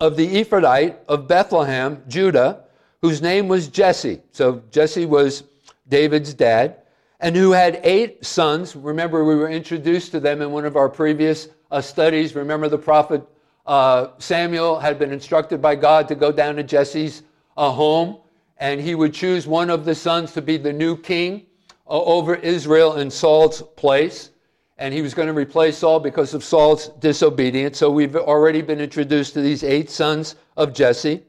of 0.00 0.16
the 0.16 0.26
Ephrathite 0.26 0.96
of 1.06 1.28
Bethlehem, 1.28 2.02
Judah, 2.08 2.64
whose 3.00 3.22
name 3.22 3.46
was 3.46 3.68
Jesse. 3.68 4.22
So 4.32 4.60
Jesse 4.72 5.06
was 5.06 5.44
David's 5.88 6.34
dad, 6.34 6.76
and 7.20 7.36
who 7.36 7.52
had 7.52 7.80
eight 7.84 8.24
sons. 8.24 8.74
Remember, 8.76 9.24
we 9.24 9.34
were 9.34 9.48
introduced 9.48 10.12
to 10.12 10.20
them 10.20 10.42
in 10.42 10.50
one 10.50 10.64
of 10.64 10.76
our 10.76 10.88
previous 10.88 11.48
uh, 11.70 11.80
studies. 11.80 12.34
Remember, 12.34 12.68
the 12.68 12.78
prophet 12.78 13.22
uh, 13.66 14.08
Samuel 14.18 14.78
had 14.78 14.98
been 14.98 15.12
instructed 15.12 15.62
by 15.62 15.74
God 15.74 16.08
to 16.08 16.14
go 16.14 16.30
down 16.30 16.56
to 16.56 16.62
Jesse's 16.62 17.22
uh, 17.56 17.70
home, 17.70 18.18
and 18.58 18.80
he 18.80 18.94
would 18.94 19.14
choose 19.14 19.46
one 19.46 19.70
of 19.70 19.84
the 19.84 19.94
sons 19.94 20.32
to 20.32 20.42
be 20.42 20.56
the 20.56 20.72
new 20.72 20.96
king 20.96 21.46
uh, 21.86 22.02
over 22.02 22.34
Israel 22.34 22.96
in 22.96 23.10
Saul's 23.10 23.62
place 23.76 24.30
and 24.78 24.92
he 24.92 25.02
was 25.02 25.14
going 25.14 25.28
to 25.28 25.34
replace 25.34 25.78
Saul 25.78 26.00
because 26.00 26.34
of 26.34 26.42
Saul's 26.42 26.88
disobedience. 26.98 27.78
So 27.78 27.90
we've 27.90 28.16
already 28.16 28.60
been 28.60 28.80
introduced 28.80 29.34
to 29.34 29.40
these 29.40 29.62
eight 29.62 29.88
sons 29.88 30.34
of 30.56 30.72
Jesse. 30.72 31.22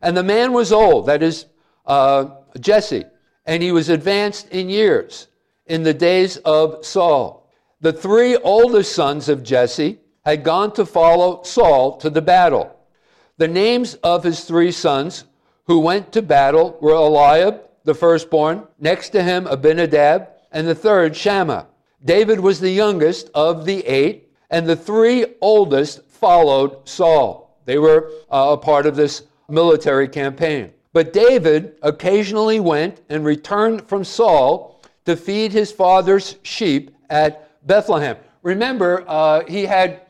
And 0.00 0.16
the 0.16 0.22
man 0.22 0.52
was 0.52 0.72
old, 0.72 1.06
that 1.06 1.22
is 1.22 1.46
uh, 1.86 2.30
Jesse, 2.60 3.04
and 3.48 3.62
he 3.62 3.72
was 3.72 3.88
advanced 3.88 4.46
in 4.50 4.68
years 4.68 5.26
in 5.66 5.82
the 5.82 5.94
days 5.94 6.36
of 6.38 6.84
Saul. 6.84 7.50
The 7.80 7.94
three 7.94 8.36
oldest 8.36 8.94
sons 8.94 9.30
of 9.30 9.42
Jesse 9.42 10.00
had 10.22 10.44
gone 10.44 10.74
to 10.74 10.84
follow 10.84 11.42
Saul 11.44 11.96
to 11.96 12.10
the 12.10 12.20
battle. 12.20 12.76
The 13.38 13.48
names 13.48 13.94
of 14.02 14.22
his 14.22 14.44
three 14.44 14.70
sons 14.70 15.24
who 15.64 15.78
went 15.78 16.12
to 16.12 16.20
battle 16.20 16.76
were 16.82 16.92
Eliab, 16.92 17.62
the 17.84 17.94
firstborn, 17.94 18.64
next 18.78 19.10
to 19.10 19.22
him 19.22 19.46
Abinadab, 19.46 20.28
and 20.52 20.68
the 20.68 20.74
third 20.74 21.16
Shammah. 21.16 21.68
David 22.04 22.40
was 22.40 22.60
the 22.60 22.70
youngest 22.70 23.30
of 23.34 23.64
the 23.64 23.80
eight, 23.86 24.30
and 24.50 24.66
the 24.66 24.76
three 24.76 25.24
oldest 25.40 26.02
followed 26.10 26.86
Saul. 26.86 27.58
They 27.64 27.78
were 27.78 28.10
uh, 28.30 28.50
a 28.50 28.58
part 28.58 28.84
of 28.84 28.94
this 28.94 29.22
military 29.48 30.08
campaign. 30.08 30.72
But 30.92 31.12
David 31.12 31.76
occasionally 31.82 32.60
went 32.60 33.00
and 33.08 33.24
returned 33.24 33.86
from 33.86 34.04
Saul 34.04 34.80
to 35.04 35.16
feed 35.16 35.52
his 35.52 35.70
father's 35.72 36.36
sheep 36.42 36.94
at 37.10 37.66
Bethlehem. 37.66 38.16
Remember, 38.42 39.04
uh, 39.06 39.44
he 39.46 39.64
had 39.64 40.02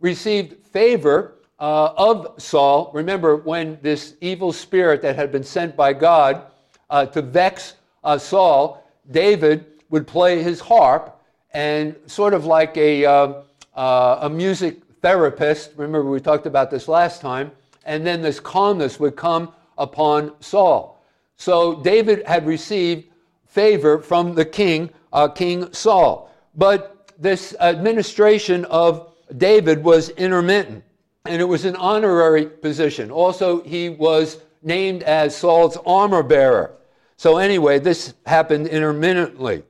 received 0.00 0.66
favor 0.66 1.34
uh, 1.58 1.92
of 1.96 2.34
Saul. 2.38 2.90
Remember, 2.92 3.36
when 3.36 3.78
this 3.82 4.14
evil 4.20 4.52
spirit 4.52 5.02
that 5.02 5.16
had 5.16 5.30
been 5.30 5.44
sent 5.44 5.76
by 5.76 5.92
God 5.92 6.42
uh, 6.90 7.06
to 7.06 7.22
vex 7.22 7.74
uh, 8.02 8.18
Saul, 8.18 8.84
David 9.10 9.66
would 9.90 10.06
play 10.06 10.42
his 10.42 10.60
harp 10.60 11.20
and 11.52 11.94
sort 12.06 12.34
of 12.34 12.46
like 12.46 12.76
a, 12.76 13.04
uh, 13.04 13.32
uh, 13.76 14.18
a 14.22 14.28
music 14.28 14.80
therapist. 15.00 15.70
Remember, 15.76 16.10
we 16.10 16.20
talked 16.20 16.46
about 16.46 16.70
this 16.70 16.88
last 16.88 17.20
time. 17.20 17.52
And 17.84 18.06
then 18.06 18.22
this 18.22 18.40
calmness 18.40 18.98
would 18.98 19.14
come 19.14 19.52
upon 19.78 20.32
Saul. 20.40 21.02
So 21.36 21.82
David 21.82 22.26
had 22.26 22.46
received 22.46 23.10
favor 23.46 24.00
from 24.00 24.34
the 24.34 24.44
king, 24.44 24.90
uh, 25.12 25.28
King 25.28 25.72
Saul. 25.72 26.30
But 26.56 27.12
this 27.18 27.54
administration 27.60 28.64
of 28.66 29.12
David 29.36 29.82
was 29.82 30.10
intermittent, 30.10 30.84
and 31.24 31.40
it 31.40 31.44
was 31.44 31.64
an 31.64 31.76
honorary 31.76 32.46
position. 32.46 33.10
Also, 33.10 33.62
he 33.62 33.88
was 33.88 34.38
named 34.62 35.02
as 35.02 35.36
Saul's 35.36 35.76
armor 35.86 36.22
bearer. 36.22 36.76
So, 37.16 37.38
anyway, 37.38 37.78
this 37.78 38.14
happened 38.26 38.66
intermittently. 38.66 39.62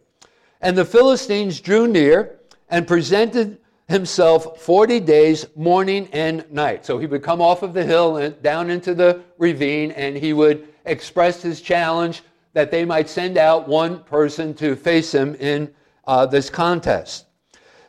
And 0.60 0.76
the 0.76 0.84
Philistines 0.84 1.60
drew 1.60 1.86
near 1.86 2.38
and 2.70 2.86
presented 2.86 3.58
himself 3.88 4.60
40 4.60 5.00
days, 5.00 5.46
morning 5.56 6.08
and 6.12 6.50
night. 6.50 6.86
So 6.86 6.98
he 6.98 7.06
would 7.06 7.22
come 7.22 7.40
off 7.40 7.62
of 7.62 7.74
the 7.74 7.84
hill 7.84 8.16
and 8.16 8.40
down 8.42 8.70
into 8.70 8.94
the 8.94 9.22
ravine 9.38 9.90
and 9.92 10.16
he 10.16 10.32
would 10.32 10.68
express 10.86 11.42
his 11.42 11.60
challenge 11.60 12.22
that 12.54 12.70
they 12.70 12.84
might 12.84 13.08
send 13.08 13.36
out 13.36 13.68
one 13.68 14.02
person 14.04 14.54
to 14.54 14.76
face 14.76 15.12
him 15.12 15.34
in 15.36 15.72
uh, 16.06 16.24
this 16.26 16.48
contest. 16.48 17.26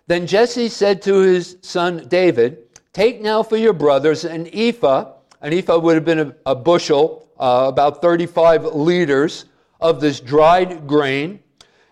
Then 0.08 0.28
Jesse 0.28 0.70
said 0.70 1.02
to 1.04 1.20
his 1.20 1.58
son 1.62 2.08
David, 2.08 2.80
Take 2.94 3.22
now 3.22 3.44
for 3.44 3.58
your 3.58 3.74
brothers 3.74 4.26
an 4.26 4.48
ephah. 4.54 5.14
An 5.42 5.54
ephah 5.54 5.78
would 5.78 5.96
have 5.96 6.06
been 6.06 6.20
a, 6.20 6.36
a 6.46 6.56
bushel, 6.56 7.30
uh, 7.38 7.66
about 7.68 8.02
35 8.02 8.66
liters 8.66 9.46
of 9.80 10.00
this 10.00 10.20
dried 10.20 10.88
grain 10.88 11.40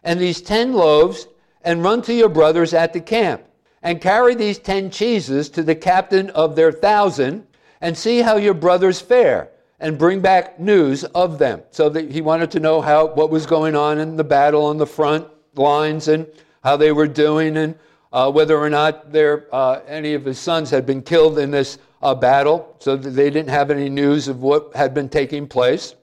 and 0.04 0.20
these 0.20 0.42
ten 0.42 0.74
loaves, 0.74 1.28
and 1.64 1.84
run 1.84 2.02
to 2.04 2.14
your 2.14 2.30
brothers 2.30 2.74
at 2.74 2.92
the 2.92 3.00
camp, 3.00 3.42
and 3.84 4.02
carry 4.02 4.34
these 4.34 4.58
ten 4.58 4.90
cheeses 4.90 5.50
to 5.50 5.62
the 5.62 5.76
captain 5.76 6.30
of 6.32 6.56
their 6.56 6.72
thousand, 6.72 7.46
and 7.82 7.98
see 7.98 8.22
how 8.22 8.38
your 8.38 8.54
brothers 8.54 9.02
fare, 9.02 9.50
and 9.80 9.98
bring 9.98 10.22
back 10.22 10.60
news 10.60 11.04
of 11.04 11.38
them. 11.38 11.62
So 11.70 11.90
that 11.90 12.10
he 12.10 12.22
wanted 12.22 12.50
to 12.52 12.60
know 12.60 12.82
how 12.82 13.08
what 13.08 13.30
was 13.30 13.46
going 13.46 13.76
on 13.76 14.00
in 14.00 14.16
the 14.16 14.24
battle 14.24 14.66
on 14.66 14.78
the 14.78 14.88
front 14.88 15.28
lines 15.56 16.08
and 16.08 16.26
how 16.64 16.78
they 16.78 16.94
were 16.94 17.08
doing, 17.08 17.58
and 17.58 17.76
uh, 18.14 18.32
whether 18.32 18.58
or 18.58 18.70
not 18.70 19.12
their, 19.12 19.54
uh, 19.54 19.82
any 19.86 20.14
of 20.14 20.24
his 20.24 20.40
sons 20.40 20.70
had 20.70 20.86
been 20.86 21.02
killed 21.02 21.38
in 21.38 21.52
this 21.52 21.78
uh, 22.02 22.16
battle, 22.16 22.76
so 22.80 22.96
that 22.96 23.10
they 23.12 23.30
didn't 23.30 23.50
have 23.50 23.70
any 23.70 23.90
news 23.90 24.28
of 24.28 24.42
what 24.42 24.76
had 24.76 24.94
been 24.94 25.10
taking 25.10 25.48
place. 25.48 25.96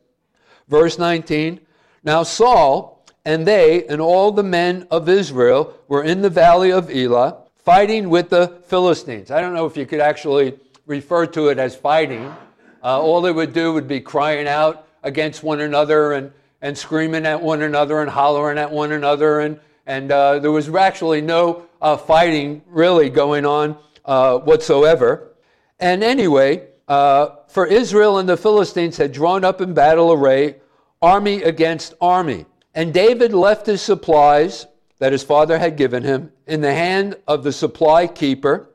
Verse 0.69 0.99
19 0.99 1.61
Now 2.05 2.23
Saul 2.23 3.05
and 3.25 3.47
they 3.47 3.87
and 3.87 4.01
all 4.01 4.33
the 4.33 4.43
men 4.43 4.87
of 4.91 5.09
Israel 5.09 5.75
were 5.89 6.03
in 6.03 6.23
the 6.23 6.31
valley 6.31 6.73
of 6.73 6.91
Elah 6.91 7.40
fighting 7.65 8.09
with 8.09 8.31
the 8.31 8.49
Philistines. 8.67 9.31
I 9.31 9.41
don't 9.41 9.55
know 9.55 9.67
if 9.67 9.77
you 9.77 9.87
could 9.87 10.01
actually 10.01 10.59
refer 10.87 11.27
to 11.27 11.49
it 11.49 11.59
as 11.59 11.77
fighting. 11.77 12.35
Uh, 12.83 13.01
all 13.01 13.21
they 13.21 13.33
would 13.33 13.53
do 13.53 13.73
would 13.73 13.87
be 13.87 14.01
crying 14.01 14.49
out 14.49 14.87
against 15.03 15.43
one 15.43 15.61
another 15.61 16.13
and, 16.13 16.33
and 16.63 16.77
screaming 16.77 17.27
at 17.27 17.41
one 17.41 17.63
another 17.63 18.01
and 18.01 18.11
hollering 18.11 18.59
at 18.59 18.71
one 18.71 18.93
another. 18.93 19.41
And, 19.41 19.61
and 19.87 20.11
uh, 20.11 20.39
there 20.39 20.51
was 20.51 20.69
actually 20.75 21.21
no 21.21 21.67
uh, 21.83 21.97
fighting 21.97 22.63
really 22.67 23.11
going 23.11 23.45
on 23.45 23.77
uh, 24.05 24.39
whatsoever. 24.39 25.35
And 25.79 26.03
anyway, 26.03 26.69
uh, 26.89 27.37
for 27.49 27.67
Israel 27.67 28.19
and 28.19 28.29
the 28.29 28.37
Philistines 28.37 28.97
had 28.97 29.13
drawn 29.13 29.45
up 29.45 29.61
in 29.61 29.75
battle 29.75 30.13
array, 30.13 30.57
army 31.03 31.43
against 31.43 31.95
army. 32.01 32.47
And 32.75 32.95
David 32.95 33.33
left 33.33 33.67
his 33.67 33.83
supplies 33.83 34.67
that 34.99 35.13
his 35.13 35.23
father 35.23 35.59
had 35.59 35.77
given 35.77 36.03
him 36.03 36.33
in 36.51 36.61
the 36.61 36.75
hand 36.75 37.17
of 37.27 37.45
the 37.45 37.53
supply 37.53 38.07
keeper, 38.07 38.69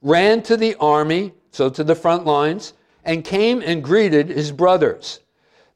ran 0.00 0.42
to 0.42 0.56
the 0.56 0.74
army, 0.76 1.32
so 1.50 1.68
to 1.70 1.82
the 1.82 1.94
front 1.94 2.24
lines, 2.24 2.74
and 3.04 3.24
came 3.24 3.62
and 3.62 3.82
greeted 3.82 4.28
his 4.28 4.52
brothers. 4.52 5.20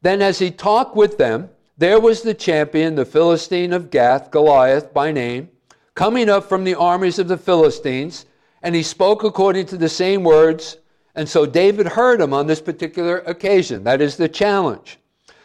Then, 0.03 0.23
as 0.23 0.39
he 0.39 0.51
talked 0.51 0.95
with 0.95 1.19
them, 1.19 1.51
there 1.79 2.01
was 2.01 2.23
the 2.23 2.35
champion, 2.35 2.95
the 2.95 3.05
Philistine 3.05 3.73
of 3.73 3.91
Gath, 3.91 4.31
Goliath 4.31 4.93
by 4.95 5.11
name, 5.13 5.49
coming 5.95 6.29
up 6.29 6.49
from 6.49 6.65
the 6.65 6.75
armies 6.75 7.19
of 7.19 7.29
the 7.29 7.37
Philistines, 7.37 8.27
and 8.63 8.75
he 8.75 8.83
spoke 8.83 9.25
according 9.25 9.67
to 9.67 9.77
the 9.77 9.89
same 9.89 10.23
words. 10.23 10.77
And 11.15 11.29
so 11.29 11.47
David 11.47 11.87
heard 11.87 12.21
him 12.21 12.33
on 12.33 12.47
this 12.47 12.61
particular 12.61 13.19
occasion. 13.19 13.85
That 13.85 14.01
is 14.01 14.17
the 14.17 14.29
challenge. 14.29 14.99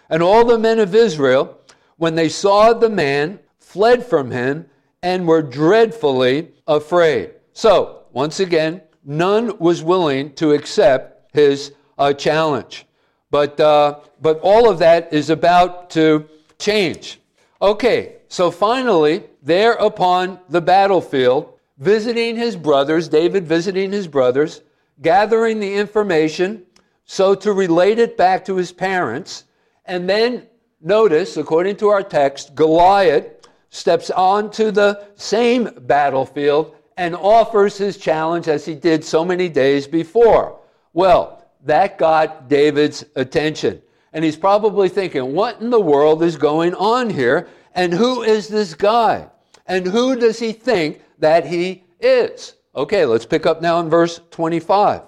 And 0.10 0.22
all 0.22 0.46
the 0.46 0.60
men 0.60 0.80
of 0.80 0.94
Israel 0.94 1.62
when 2.02 2.16
they 2.16 2.30
saw 2.30 2.74
the 2.74 2.90
man, 2.90 3.40
fled 3.60 4.04
from 4.04 4.32
him 4.32 4.66
and 5.04 5.28
were 5.28 5.42
dreadfully 5.42 6.50
afraid. 6.68 7.32
So, 7.54 8.04
once 8.12 8.40
again, 8.40 8.82
none 9.04 9.58
was 9.58 9.84
willing 9.84 10.34
to 10.34 10.52
accept 10.52 11.34
his 11.34 11.74
uh, 11.98 12.14
challenge. 12.14 12.86
But, 13.30 13.60
uh, 13.60 14.00
but 14.22 14.40
all 14.42 14.70
of 14.70 14.80
that 14.80 15.12
is 15.14 15.30
about 15.30 15.90
to 15.92 16.28
change. 16.60 17.20
Okay, 17.62 18.18
so 18.28 18.52
finally, 18.52 19.24
there 19.42 19.74
upon 19.74 20.40
the 20.50 20.62
battlefield, 20.62 21.58
visiting 21.78 22.36
his 22.36 22.56
brothers, 22.56 23.08
David 23.08 23.48
visiting 23.48 23.92
his 23.92 24.08
brothers, 24.08 24.62
gathering 25.02 25.60
the 25.60 25.74
information 25.74 26.64
so 27.06 27.36
to 27.36 27.52
relate 27.52 28.00
it 28.00 28.16
back 28.16 28.46
to 28.46 28.56
his 28.56 28.72
parents. 28.72 29.44
And 29.86 30.10
then 30.10 30.48
notice, 30.80 31.36
according 31.36 31.76
to 31.78 31.90
our 31.90 32.04
text, 32.04 32.56
Goliath 32.56 33.41
steps 33.72 34.12
onto 34.12 34.70
the 34.70 35.08
same 35.16 35.70
battlefield 35.82 36.76
and 36.98 37.16
offers 37.16 37.78
his 37.78 37.98
challenge 37.98 38.48
as 38.48 38.66
he 38.66 38.76
did 38.76 39.04
so 39.04 39.26
many 39.26 39.50
days 39.50 39.88
before. 39.88 40.60
Well, 40.94 41.44
that 41.64 41.98
got 41.98 42.48
David's 42.48 43.04
attention. 43.16 43.82
And 44.14 44.26
he's 44.26 44.36
probably 44.36 44.90
thinking, 44.90 45.34
what 45.34 45.62
in 45.62 45.70
the 45.70 45.80
world 45.80 46.22
is 46.22 46.36
going 46.36 46.76
on 46.76 47.10
here? 47.10 47.48
And 47.74 47.94
who 47.94 48.24
is 48.24 48.50
this 48.50 48.74
guy? 48.76 49.28
And 49.66 49.88
who 49.88 50.18
does 50.18 50.38
he 50.38 50.52
think 50.52 51.02
that 51.20 51.46
he 51.46 51.86
is? 52.02 52.56
Okay, 52.76 53.06
let's 53.06 53.26
pick 53.26 53.46
up 53.46 53.62
now 53.62 53.80
in 53.80 53.90
verse 53.90 54.20
25. 54.32 55.04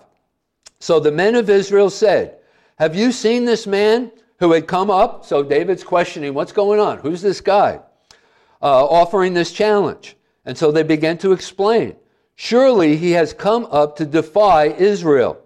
So 0.79 0.99
the 0.99 1.11
men 1.11 1.35
of 1.35 1.49
Israel 1.49 1.89
said, 1.89 2.37
Have 2.77 2.95
you 2.95 3.11
seen 3.11 3.43
this 3.43 3.67
man 3.67 4.11
who 4.39 4.53
had 4.53 4.67
come 4.67 4.89
up? 4.89 5.25
So 5.25 5.43
David's 5.43 5.83
questioning, 5.83 6.33
What's 6.33 6.53
going 6.53 6.79
on? 6.79 6.99
Who's 6.99 7.21
this 7.21 7.41
guy? 7.41 7.81
Uh, 8.63 8.85
offering 8.85 9.33
this 9.33 9.51
challenge. 9.51 10.15
And 10.45 10.57
so 10.57 10.71
they 10.71 10.83
began 10.83 11.17
to 11.17 11.33
explain. 11.33 11.97
Surely 12.35 12.95
he 12.95 13.11
has 13.11 13.33
come 13.33 13.67
up 13.69 13.97
to 13.97 14.05
defy 14.05 14.67
Israel. 14.67 15.37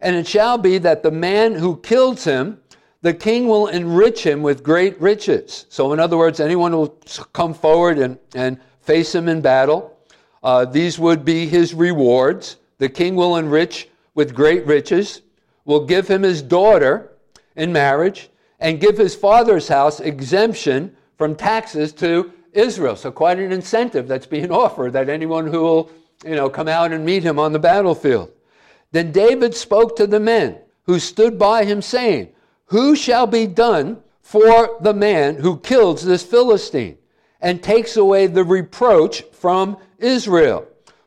And 0.00 0.16
it 0.16 0.26
shall 0.26 0.56
be 0.56 0.78
that 0.78 1.02
the 1.02 1.10
man 1.10 1.52
who 1.52 1.76
kills 1.76 2.24
him, 2.24 2.62
the 3.02 3.12
king 3.12 3.46
will 3.46 3.66
enrich 3.66 4.24
him 4.24 4.42
with 4.42 4.62
great 4.62 4.98
riches. 5.02 5.66
So, 5.68 5.92
in 5.92 6.00
other 6.00 6.16
words, 6.16 6.40
anyone 6.40 6.72
who 6.72 6.78
will 6.78 6.98
come 7.34 7.52
forward 7.52 7.98
and, 7.98 8.18
and 8.34 8.58
face 8.80 9.14
him 9.14 9.28
in 9.28 9.42
battle, 9.42 9.94
uh, 10.42 10.64
these 10.64 10.98
would 10.98 11.26
be 11.26 11.46
his 11.46 11.74
rewards. 11.74 12.56
The 12.78 12.88
king 12.88 13.16
will 13.16 13.36
enrich 13.36 13.90
with 14.14 14.34
great 14.34 14.66
riches, 14.66 15.20
will 15.66 15.84
give 15.84 16.08
him 16.08 16.22
his 16.22 16.40
daughter 16.40 17.12
in 17.54 17.70
marriage, 17.70 18.30
and 18.60 18.80
give 18.80 18.96
his 18.96 19.14
father's 19.14 19.68
house 19.68 20.00
exemption 20.00 20.96
from 21.18 21.34
taxes 21.36 21.92
to 21.92 22.32
Israel. 22.52 22.96
So 22.96 23.10
quite 23.10 23.38
an 23.38 23.52
incentive 23.52 24.08
that's 24.08 24.26
being 24.26 24.50
offered 24.62 24.92
that 24.92 25.08
anyone 25.08 25.46
who 25.46 25.60
will, 25.60 25.90
you 26.24 26.34
know, 26.34 26.48
come 26.48 26.68
out 26.68 26.92
and 26.92 27.04
meet 27.04 27.22
him 27.22 27.38
on 27.38 27.52
the 27.52 27.58
battlefield. 27.58 28.30
Then 28.92 29.12
David 29.12 29.54
spoke 29.54 29.96
to 29.96 30.06
the 30.06 30.20
men 30.20 30.58
who 30.84 30.98
stood 30.98 31.38
by 31.38 31.64
him, 31.64 31.80
saying, 31.80 32.28
Who 32.66 32.94
shall 32.94 33.26
be 33.26 33.46
done 33.46 34.02
for 34.20 34.76
the 34.80 34.94
man 34.94 35.36
who 35.36 35.58
kills 35.58 36.04
this 36.04 36.22
Philistine 36.22 36.98
and 37.40 37.62
takes 37.62 37.96
away 37.96 38.26
the 38.26 38.44
reproach 38.44 39.22
from 39.32 39.78
Israel? 39.98 40.66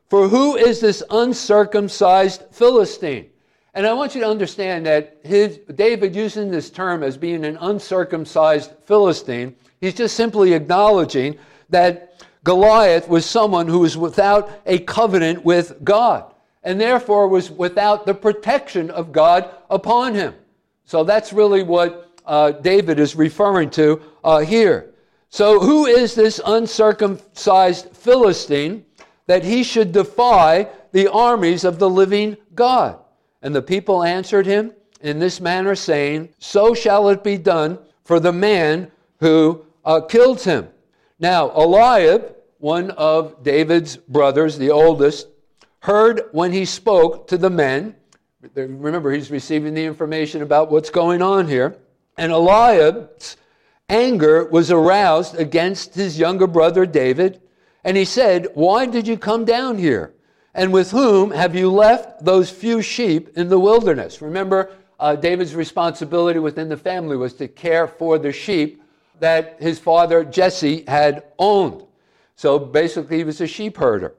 For 0.09 0.27
who 0.27 0.55
is 0.55 0.79
this 0.79 1.03
uncircumcised 1.09 2.43
Philistine? 2.51 3.29
And 3.73 3.85
I 3.85 3.93
want 3.93 4.15
you 4.15 4.21
to 4.21 4.27
understand 4.27 4.85
that 4.85 5.17
his, 5.23 5.59
David 5.75 6.15
using 6.15 6.49
this 6.49 6.69
term 6.69 7.03
as 7.03 7.17
being 7.17 7.43
an 7.43 7.57
uncircumcised 7.59 8.71
Philistine, 8.85 9.55
he's 9.85 9.93
just 9.93 10.15
simply 10.15 10.53
acknowledging 10.53 11.37
that 11.69 12.23
Goliath 12.43 13.07
was 13.07 13.25
someone 13.25 13.67
who 13.67 13.79
was 13.79 13.97
without 13.97 14.49
a 14.65 14.79
covenant 14.79 15.45
with 15.45 15.83
God 15.83 16.33
and 16.63 16.81
therefore 16.81 17.27
was 17.27 17.49
without 17.51 18.05
the 18.05 18.13
protection 18.13 18.89
of 18.89 19.11
God 19.11 19.49
upon 19.69 20.15
him. 20.15 20.33
So 20.85 21.03
that's 21.03 21.31
really 21.31 21.63
what 21.63 22.11
uh, 22.25 22.51
David 22.51 22.99
is 22.99 23.15
referring 23.15 23.69
to 23.71 24.01
uh, 24.23 24.39
here. 24.39 24.91
So, 25.29 25.59
who 25.59 25.85
is 25.85 26.15
this 26.15 26.39
uncircumcised 26.45 27.89
Philistine 27.95 28.85
that 29.27 29.43
he 29.43 29.63
should 29.63 29.91
defy 29.91 30.69
the 30.91 31.11
armies 31.11 31.63
of 31.63 31.77
the 31.77 31.89
living 31.89 32.37
God? 32.53 32.99
And 33.41 33.53
the 33.53 33.61
people 33.61 34.03
answered 34.03 34.45
him 34.45 34.73
in 35.01 35.19
this 35.19 35.41
manner, 35.41 35.75
saying, 35.75 36.29
So 36.39 36.73
shall 36.73 37.09
it 37.09 37.23
be 37.23 37.37
done 37.37 37.79
for 38.03 38.19
the 38.19 38.31
man 38.31 38.91
who 39.19 39.65
uh, 39.85 40.01
killed 40.01 40.41
him. 40.41 40.67
Now, 41.19 41.51
Eliab, 41.51 42.35
one 42.57 42.91
of 42.91 43.43
David's 43.43 43.97
brothers, 43.97 44.57
the 44.57 44.71
oldest, 44.71 45.27
heard 45.79 46.23
when 46.31 46.51
he 46.51 46.65
spoke 46.65 47.27
to 47.27 47.37
the 47.37 47.49
men. 47.49 47.95
Remember, 48.55 49.11
he's 49.11 49.31
receiving 49.31 49.73
the 49.73 49.85
information 49.85 50.41
about 50.41 50.71
what's 50.71 50.89
going 50.89 51.21
on 51.21 51.47
here. 51.47 51.77
And 52.17 52.31
Eliab's 52.31 53.37
anger 53.87 54.45
was 54.45 54.71
aroused 54.71 55.35
against 55.35 55.95
his 55.95 56.17
younger 56.17 56.47
brother 56.47 56.85
David. 56.85 57.41
And 57.83 57.95
he 57.95 58.05
said, 58.05 58.47
Why 58.55 58.85
did 58.85 59.07
you 59.07 59.17
come 59.17 59.45
down 59.45 59.77
here? 59.77 60.13
And 60.53 60.71
with 60.71 60.91
whom 60.91 61.31
have 61.31 61.53
you 61.53 61.69
left 61.69 62.23
those 62.23 62.49
few 62.49 62.81
sheep 62.81 63.37
in 63.37 63.49
the 63.49 63.59
wilderness? 63.59 64.21
Remember, 64.21 64.71
uh, 64.99 65.15
David's 65.15 65.53
responsibility 65.53 66.39
within 66.39 66.69
the 66.69 66.77
family 66.77 67.17
was 67.17 67.33
to 67.35 67.47
care 67.47 67.87
for 67.87 68.17
the 68.17 68.31
sheep 68.31 68.81
that 69.19 69.57
his 69.59 69.79
father 69.79 70.23
Jesse 70.23 70.83
had 70.87 71.23
owned. 71.39 71.83
So 72.35 72.59
basically, 72.59 73.17
he 73.17 73.23
was 73.23 73.41
a 73.41 73.47
sheep 73.47 73.77
herder. 73.77 74.13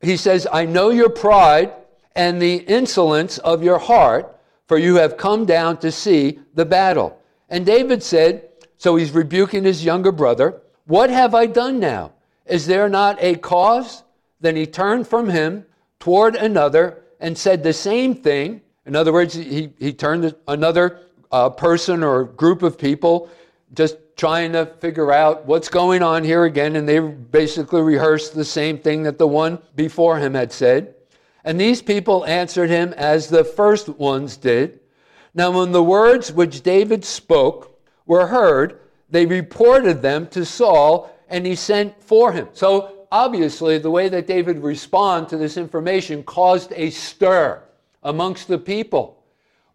He 0.00 0.16
says, 0.16 0.46
I 0.52 0.64
know 0.64 0.90
your 0.90 1.10
pride 1.10 1.72
and 2.14 2.40
the 2.40 2.56
insolence 2.56 3.38
of 3.38 3.62
your 3.62 3.78
heart, 3.78 4.36
for 4.66 4.78
you 4.78 4.96
have 4.96 5.16
come 5.16 5.44
down 5.44 5.78
to 5.78 5.90
see 5.90 6.38
the 6.54 6.64
battle. 6.64 7.20
And 7.48 7.64
David 7.64 8.02
said, 8.02 8.48
so 8.78 8.94
he's 8.94 9.10
rebuking 9.10 9.64
his 9.64 9.84
younger 9.84 10.12
brother, 10.12 10.62
What 10.86 11.10
have 11.10 11.34
I 11.34 11.46
done 11.46 11.80
now? 11.80 12.12
Is 12.46 12.66
there 12.66 12.88
not 12.88 13.18
a 13.20 13.34
cause? 13.34 14.04
Then 14.40 14.56
he 14.56 14.66
turned 14.66 15.06
from 15.06 15.28
him 15.28 15.66
toward 15.98 16.36
another 16.36 17.02
and 17.20 17.36
said 17.36 17.62
the 17.62 17.72
same 17.72 18.14
thing. 18.14 18.62
In 18.86 18.96
other 18.96 19.12
words, 19.12 19.34
he, 19.34 19.70
he 19.78 19.92
turned 19.92 20.34
another 20.46 21.00
uh, 21.30 21.50
person 21.50 22.02
or 22.02 22.24
group 22.24 22.62
of 22.62 22.78
people, 22.78 23.28
just 23.74 23.96
trying 24.18 24.52
to 24.52 24.66
figure 24.80 25.12
out 25.12 25.46
what's 25.46 25.68
going 25.68 26.02
on 26.02 26.24
here 26.24 26.44
again, 26.44 26.74
and 26.74 26.88
they 26.88 26.98
basically 26.98 27.80
rehearsed 27.80 28.34
the 28.34 28.44
same 28.44 28.76
thing 28.76 29.04
that 29.04 29.16
the 29.16 29.26
one 29.26 29.58
before 29.76 30.18
him 30.18 30.34
had 30.34 30.52
said. 30.52 30.94
And 31.44 31.58
these 31.58 31.80
people 31.80 32.26
answered 32.26 32.68
him 32.68 32.92
as 32.94 33.28
the 33.28 33.44
first 33.44 33.88
ones 33.88 34.36
did. 34.36 34.80
Now, 35.34 35.52
when 35.52 35.70
the 35.70 35.84
words 35.84 36.32
which 36.32 36.62
David 36.62 37.04
spoke 37.04 37.80
were 38.06 38.26
heard, 38.26 38.80
they 39.08 39.24
reported 39.24 40.02
them 40.02 40.26
to 40.28 40.44
Saul, 40.44 41.10
and 41.28 41.46
he 41.46 41.54
sent 41.54 42.02
for 42.02 42.32
him. 42.32 42.48
So, 42.52 43.06
obviously, 43.12 43.78
the 43.78 43.90
way 43.90 44.08
that 44.08 44.26
David 44.26 44.58
responded 44.58 45.30
to 45.30 45.36
this 45.36 45.56
information 45.56 46.24
caused 46.24 46.72
a 46.74 46.90
stir 46.90 47.62
amongst 48.02 48.48
the 48.48 48.58
people. 48.58 49.22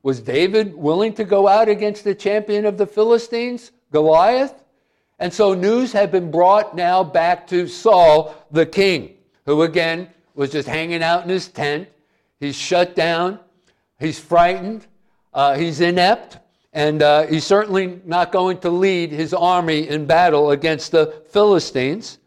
Was 0.03 0.19
David 0.19 0.75
willing 0.75 1.13
to 1.13 1.23
go 1.23 1.47
out 1.47 1.69
against 1.69 2.03
the 2.03 2.13
champion 2.13 2.65
of 2.65 2.77
the 2.77 2.85
Philistines? 2.85 3.71
Goliath. 3.93 4.63
And 5.19 5.31
so 5.31 5.53
news 5.53 5.93
had 5.93 6.11
been 6.11 6.31
brought 6.31 6.75
now 6.75 7.03
back 7.03 7.47
to 7.47 7.67
Saul 7.67 8.35
the 8.51 8.65
king, 8.65 9.13
who 9.45 9.61
again 9.61 10.09
was 10.35 10.51
just 10.51 10.67
hanging 10.67 11.01
out 11.01 11.23
in 11.23 11.29
his 11.29 11.47
tent. 11.47 11.87
He's 12.39 12.55
shut 12.55 12.95
down, 12.95 13.39
he's 13.99 14.19
frightened, 14.19 14.85
uh, 15.33 15.55
he's 15.55 15.79
inept, 15.79 16.39
and 16.73 17.01
uh, 17.01 17.27
he's 17.27 17.45
certainly 17.45 18.01
not 18.03 18.31
going 18.31 18.57
to 18.59 18.69
lead 18.69 19.11
his 19.11 19.33
army 19.33 19.87
in 19.87 20.07
battle 20.07 20.51
against 20.51 20.91
the 20.91 21.21
Philistines. 21.29 22.17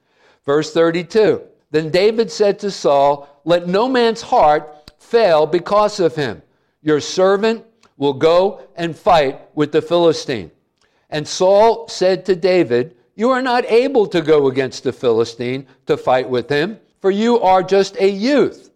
Verse 0.46 0.72
32 0.72 1.42
Then 1.72 1.90
David 1.90 2.30
said 2.30 2.60
to 2.60 2.70
Saul, 2.70 3.28
Let 3.44 3.66
no 3.66 3.88
man's 3.88 4.22
heart 4.22 4.92
fail 4.98 5.46
because 5.46 6.00
of 6.00 6.14
him. 6.14 6.40
Your 6.80 7.00
servant 7.00 7.64
will 7.96 8.14
go 8.14 8.62
and 8.76 8.96
fight 8.96 9.40
with 9.54 9.72
the 9.72 9.82
Philistine. 9.82 10.52
And 11.10 11.26
Saul 11.26 11.88
said 11.88 12.24
to 12.26 12.36
David, 12.36 12.96
You 13.14 13.30
are 13.30 13.42
not 13.42 13.64
able 13.66 14.06
to 14.08 14.20
go 14.20 14.48
against 14.48 14.82
the 14.82 14.92
Philistine 14.92 15.66
to 15.86 15.96
fight 15.96 16.28
with 16.28 16.48
him, 16.48 16.78
for 17.00 17.10
you 17.10 17.40
are 17.40 17.62
just 17.62 17.96
a 18.00 18.08
youth, 18.08 18.70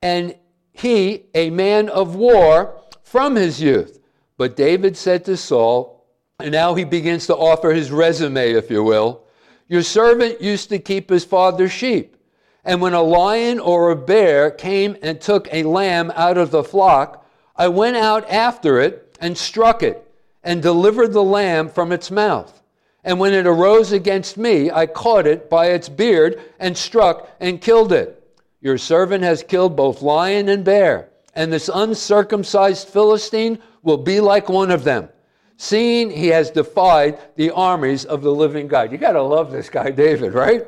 and 0.00 0.34
he 0.72 1.26
a 1.34 1.50
man 1.50 1.88
of 1.88 2.16
war 2.16 2.80
from 3.02 3.36
his 3.36 3.60
youth. 3.60 4.00
But 4.36 4.56
David 4.56 4.96
said 4.96 5.24
to 5.26 5.36
Saul, 5.36 6.06
and 6.40 6.50
now 6.50 6.74
he 6.74 6.84
begins 6.84 7.26
to 7.26 7.36
offer 7.36 7.72
his 7.72 7.92
resume, 7.92 8.52
if 8.52 8.70
you 8.70 8.82
will. 8.82 9.22
Your 9.68 9.82
servant 9.82 10.40
used 10.40 10.68
to 10.70 10.78
keep 10.78 11.08
his 11.08 11.24
father's 11.24 11.72
sheep. 11.72 12.16
And 12.64 12.80
when 12.80 12.94
a 12.94 13.02
lion 13.02 13.60
or 13.60 13.90
a 13.90 13.96
bear 13.96 14.50
came 14.50 14.96
and 15.02 15.20
took 15.20 15.48
a 15.52 15.62
lamb 15.62 16.10
out 16.16 16.38
of 16.38 16.50
the 16.50 16.64
flock, 16.64 17.24
I 17.54 17.68
went 17.68 17.96
out 17.96 18.28
after 18.28 18.80
it 18.80 19.16
and 19.20 19.38
struck 19.38 19.82
it 19.82 20.04
and 20.44 20.62
delivered 20.62 21.12
the 21.12 21.22
lamb 21.22 21.68
from 21.68 21.90
its 21.90 22.10
mouth. 22.10 22.62
And 23.02 23.18
when 23.18 23.34
it 23.34 23.46
arose 23.46 23.92
against 23.92 24.36
me, 24.36 24.70
I 24.70 24.86
caught 24.86 25.26
it 25.26 25.50
by 25.50 25.66
its 25.66 25.88
beard 25.88 26.40
and 26.58 26.76
struck 26.76 27.28
and 27.40 27.60
killed 27.60 27.92
it. 27.92 28.20
Your 28.60 28.78
servant 28.78 29.24
has 29.24 29.42
killed 29.42 29.76
both 29.76 30.00
lion 30.00 30.48
and 30.48 30.64
bear, 30.64 31.10
and 31.34 31.52
this 31.52 31.68
uncircumcised 31.72 32.88
Philistine 32.88 33.58
will 33.82 33.98
be 33.98 34.20
like 34.20 34.48
one 34.48 34.70
of 34.70 34.84
them, 34.84 35.10
seeing 35.58 36.10
he 36.10 36.28
has 36.28 36.50
defied 36.50 37.18
the 37.36 37.50
armies 37.50 38.06
of 38.06 38.22
the 38.22 38.32
living 38.32 38.66
God. 38.66 38.90
You 38.90 38.96
got 38.96 39.12
to 39.12 39.22
love 39.22 39.52
this 39.52 39.68
guy, 39.68 39.90
David, 39.90 40.32
right? 40.32 40.66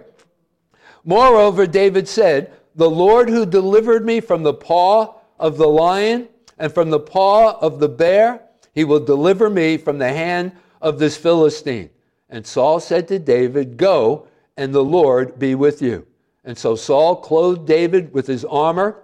Moreover, 1.04 1.66
David 1.66 2.06
said, 2.06 2.52
The 2.74 2.90
Lord 2.90 3.30
who 3.30 3.46
delivered 3.46 4.04
me 4.04 4.20
from 4.20 4.42
the 4.42 4.52
paw 4.52 5.14
of 5.38 5.56
the 5.56 5.68
lion 5.68 6.28
and 6.58 6.72
from 6.72 6.90
the 6.90 7.00
paw 7.00 7.58
of 7.60 7.80
the 7.80 7.88
bear, 7.88 8.42
he 8.76 8.84
will 8.84 9.00
deliver 9.00 9.48
me 9.48 9.78
from 9.78 9.96
the 9.98 10.12
hand 10.12 10.52
of 10.82 10.98
this 10.98 11.16
Philistine. 11.16 11.88
And 12.28 12.46
Saul 12.46 12.78
said 12.78 13.08
to 13.08 13.18
David, 13.18 13.78
Go, 13.78 14.28
and 14.54 14.74
the 14.74 14.84
Lord 14.84 15.38
be 15.38 15.54
with 15.54 15.80
you. 15.80 16.06
And 16.44 16.58
so 16.58 16.76
Saul 16.76 17.16
clothed 17.16 17.66
David 17.66 18.12
with 18.12 18.26
his 18.26 18.44
armor, 18.44 19.02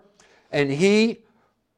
and 0.50 0.70
he 0.70 1.20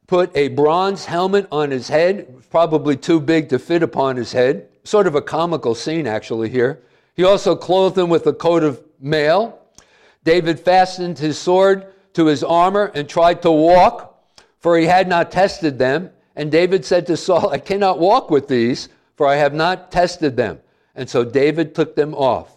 put 0.09 0.37
a 0.37 0.49
bronze 0.49 1.05
helmet 1.05 1.47
on 1.53 1.71
his 1.71 1.87
head, 1.87 2.43
probably 2.51 2.97
too 2.97 3.21
big 3.21 3.49
to 3.51 3.61
fit 3.61 3.85
upon 3.85 4.17
his 4.17 4.33
head. 4.33 4.69
Sort 4.83 5.07
of 5.07 5.15
a 5.15 5.23
comical 5.23 5.77
scene, 5.77 6.09
actually, 6.09 6.51
here. 6.51 6.83
He 7.15 7.23
also 7.23 7.55
clothed 7.55 7.97
him 7.97 8.09
with 8.09 8.27
a 8.27 8.33
coat 8.33 8.65
of 8.65 8.83
mail. 8.99 9.61
David 10.25 10.59
fastened 10.59 11.21
his 11.21 11.39
sword 11.39 11.87
to 12.15 12.27
his 12.27 12.43
armor 12.43 12.91
and 12.93 13.09
tried 13.09 13.41
to 13.43 13.53
walk, 13.53 14.21
for 14.59 14.77
he 14.77 14.87
had 14.87 15.07
not 15.07 15.31
tested 15.31 15.79
them. 15.79 16.11
And 16.37 16.51
David 16.51 16.85
said 16.85 17.07
to 17.07 17.17
Saul, 17.17 17.51
I 17.51 17.59
cannot 17.59 17.99
walk 17.99 18.31
with 18.31 18.49
these, 18.49 18.89
for 19.17 19.27
I 19.27 19.37
have 19.37 19.55
not 19.55 19.93
tested 19.93 20.37
them. 20.37 20.61
And 20.95 21.09
so 21.09 21.25
David 21.25 21.75
took 21.75 21.95
them 21.95 22.15
off. 22.15 22.57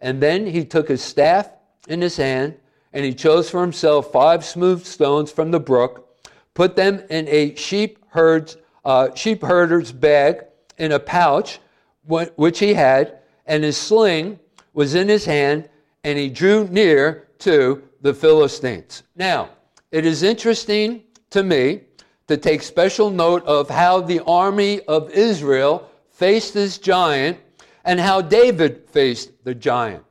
And 0.00 0.22
then 0.22 0.46
he 0.46 0.64
took 0.64 0.88
his 0.88 1.02
staff 1.02 1.50
in 1.88 2.00
his 2.00 2.16
hand, 2.16 2.56
and 2.92 3.04
he 3.04 3.14
chose 3.14 3.50
for 3.50 3.60
himself 3.60 4.12
five 4.12 4.44
smooth 4.44 4.84
stones 4.84 5.32
from 5.32 5.50
the 5.50 5.60
brook, 5.60 6.08
put 6.54 6.76
them 6.76 7.02
in 7.10 7.28
a 7.28 7.54
sheep 7.54 8.04
herd's, 8.08 8.56
uh, 8.84 9.14
sheep 9.14 9.42
herder's 9.42 9.92
bag 9.92 10.44
in 10.78 10.92
a 10.92 10.98
pouch, 10.98 11.58
which 12.06 12.58
he 12.58 12.74
had, 12.74 13.18
and 13.46 13.64
his 13.64 13.76
sling 13.76 14.38
was 14.72 14.94
in 14.94 15.08
his 15.08 15.24
hand, 15.24 15.68
and 16.04 16.18
he 16.18 16.30
drew 16.30 16.66
near 16.68 17.28
to 17.38 17.82
the 18.00 18.14
Philistines. 18.14 19.02
Now, 19.16 19.50
it 19.90 20.06
is 20.06 20.22
interesting 20.22 21.02
to 21.30 21.42
me 21.42 21.82
to 22.28 22.36
take 22.36 22.62
special 22.62 23.10
note 23.10 23.44
of 23.44 23.68
how 23.68 24.00
the 24.00 24.20
army 24.20 24.80
of 24.82 25.10
Israel 25.10 25.90
faced 26.12 26.54
this 26.54 26.78
giant 26.78 27.38
and 27.84 27.98
how 27.98 28.20
David 28.20 28.84
faced 28.90 29.32
the 29.44 29.54
giant. 29.54 30.04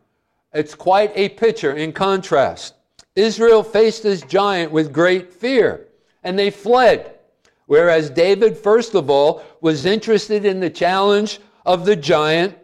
It's 0.53 0.73
quite 0.75 1.11
a 1.15 1.29
picture 1.29 1.73
in 1.73 1.93
contrast. 1.93 2.73
Israel 3.15 3.63
faced 3.63 4.03
this 4.03 4.21
giant 4.21 4.71
with 4.71 4.93
great 4.93 5.31
fear, 5.31 5.87
and 6.23 6.37
they 6.37 6.49
fled. 6.49 7.13
Whereas 7.67 8.09
David, 8.09 8.57
first 8.57 8.95
of 8.95 9.09
all, 9.09 9.43
was 9.61 9.85
interested 9.85 10.45
in 10.45 10.59
the 10.59 10.69
challenge 10.69 11.39
of 11.65 11.85
the 11.85 11.95
giant, 11.95 12.57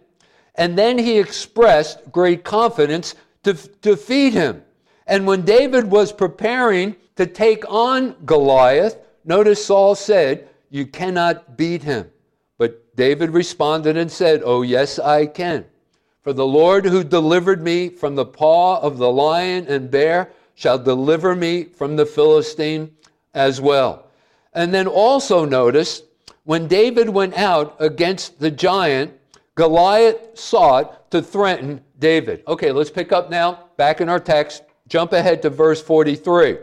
and 0.56 0.78
then 0.78 0.98
he 0.98 1.20
expressed 1.20 2.12
great 2.12 2.44
confidence 2.44 3.16
to 3.44 3.54
defeat 3.82 4.34
him. 4.34 4.64
And 5.06 5.28
when 5.28 5.44
David 5.44 5.92
was 5.92 6.14
preparing 6.14 6.96
to 7.18 7.26
take 7.26 7.64
on 7.70 8.16
Goliath, 8.26 8.98
notice 9.26 9.66
Saul 9.66 9.96
said, 9.96 10.50
You 10.70 10.86
cannot 10.86 11.58
beat 11.58 11.84
him. 11.84 12.10
But 12.58 12.96
David 12.96 13.32
responded 13.32 13.98
and 13.98 14.12
said, 14.12 14.42
Oh, 14.44 14.62
yes, 14.62 15.00
I 15.00 15.26
can. 15.26 15.66
For 16.22 16.34
the 16.34 16.46
Lord 16.46 16.86
who 16.86 17.04
delivered 17.04 17.62
me 17.62 17.90
from 17.90 18.16
the 18.16 18.26
paw 18.26 18.80
of 18.80 18.98
the 18.98 19.12
lion 19.12 19.68
and 19.68 19.92
bear 19.92 20.32
shall 20.56 20.80
deliver 20.80 21.36
me 21.36 21.66
from 21.66 21.96
the 21.96 22.06
Philistine 22.06 22.96
as 23.34 23.60
well. 23.60 24.08
And 24.54 24.74
then 24.74 24.88
also 24.88 25.44
notice 25.44 26.04
when 26.46 26.68
David 26.68 27.10
went 27.10 27.34
out 27.36 27.76
against 27.80 28.40
the 28.40 28.52
giant, 28.52 29.14
Goliath 29.56 30.38
sought 30.38 31.12
to 31.12 31.22
threaten 31.22 31.82
David. 32.00 32.44
Okay, 32.48 32.72
let's 32.72 32.90
pick 32.90 33.12
up 33.12 33.30
now, 33.30 33.66
back 33.78 34.02
in 34.02 34.10
our 34.10 34.20
text, 34.20 34.64
jump 34.88 35.14
ahead 35.14 35.42
to 35.42 35.50
verse 35.50 35.82
43. 35.82 36.58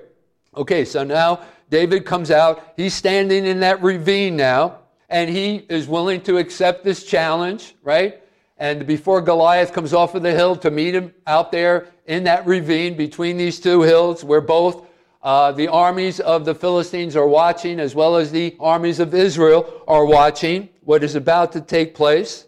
Okay, 0.56 0.84
so 0.84 1.04
now 1.04 1.40
David 1.70 2.04
comes 2.04 2.30
out. 2.30 2.72
He's 2.76 2.94
standing 2.94 3.46
in 3.46 3.60
that 3.60 3.82
ravine 3.82 4.36
now 4.36 4.80
and 5.10 5.28
he 5.28 5.66
is 5.68 5.88
willing 5.88 6.20
to 6.22 6.38
accept 6.38 6.84
this 6.84 7.04
challenge, 7.04 7.74
right? 7.82 8.22
And 8.58 8.86
before 8.86 9.20
Goliath 9.20 9.72
comes 9.72 9.92
off 9.92 10.14
of 10.14 10.22
the 10.22 10.32
hill 10.32 10.54
to 10.56 10.70
meet 10.70 10.94
him 10.94 11.12
out 11.26 11.50
there 11.50 11.88
in 12.06 12.24
that 12.24 12.46
ravine 12.46 12.96
between 12.96 13.36
these 13.36 13.58
two 13.58 13.82
hills, 13.82 14.22
where 14.22 14.40
both 14.40 14.86
uh, 15.22 15.52
the 15.52 15.68
armies 15.68 16.20
of 16.20 16.44
the 16.44 16.54
Philistines 16.54 17.16
are 17.16 17.26
watching, 17.26 17.80
as 17.80 17.94
well 17.94 18.16
as 18.16 18.30
the 18.30 18.56
armies 18.60 19.00
of 19.00 19.14
Israel 19.14 19.82
are 19.88 20.04
watching 20.04 20.68
what 20.84 21.02
is 21.02 21.14
about 21.14 21.52
to 21.52 21.60
take 21.60 21.94
place. 21.94 22.46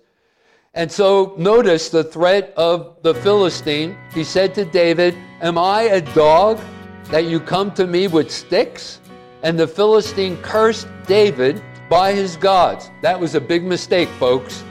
And 0.74 0.90
so 0.90 1.34
notice 1.36 1.88
the 1.88 2.04
threat 2.04 2.54
of 2.56 3.02
the 3.02 3.14
Philistine. 3.14 3.96
He 4.14 4.24
said 4.24 4.54
to 4.54 4.64
David, 4.64 5.16
Am 5.40 5.58
I 5.58 5.82
a 5.82 6.00
dog 6.14 6.60
that 7.06 7.26
you 7.26 7.40
come 7.40 7.72
to 7.72 7.86
me 7.86 8.06
with 8.06 8.30
sticks? 8.30 9.00
And 9.42 9.58
the 9.58 9.66
Philistine 9.66 10.36
cursed 10.42 10.88
David 11.06 11.62
by 11.88 12.12
his 12.12 12.36
gods. 12.36 12.90
That 13.02 13.18
was 13.18 13.34
a 13.34 13.40
big 13.40 13.64
mistake, 13.64 14.08
folks. 14.10 14.64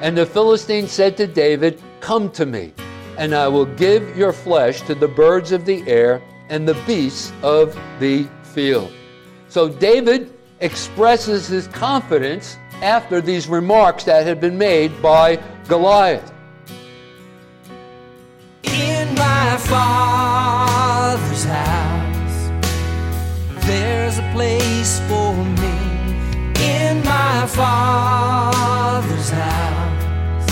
And 0.00 0.16
the 0.16 0.26
Philistine 0.26 0.88
said 0.88 1.16
to 1.18 1.26
David, 1.26 1.82
Come 2.00 2.30
to 2.32 2.46
me, 2.46 2.72
and 3.18 3.34
I 3.34 3.48
will 3.48 3.66
give 3.66 4.16
your 4.16 4.32
flesh 4.32 4.80
to 4.82 4.94
the 4.94 5.08
birds 5.08 5.52
of 5.52 5.64
the 5.64 5.86
air 5.88 6.22
and 6.48 6.66
the 6.66 6.74
beasts 6.86 7.32
of 7.42 7.78
the 7.98 8.26
field. 8.42 8.92
So 9.48 9.68
David 9.68 10.32
expresses 10.60 11.48
his 11.48 11.66
confidence 11.68 12.56
after 12.82 13.20
these 13.20 13.48
remarks 13.48 14.04
that 14.04 14.26
had 14.26 14.40
been 14.40 14.58
made 14.58 15.00
by 15.02 15.36
Goliath. 15.68 16.32
In 18.64 19.14
my 19.14 19.56
father's 19.58 21.44
house, 21.44 22.50
there's 23.66 24.11
place 24.32 24.98
for 25.08 25.34
me 25.34 25.76
in 26.64 27.04
my 27.04 27.46
father's 27.46 29.28
house 29.28 30.50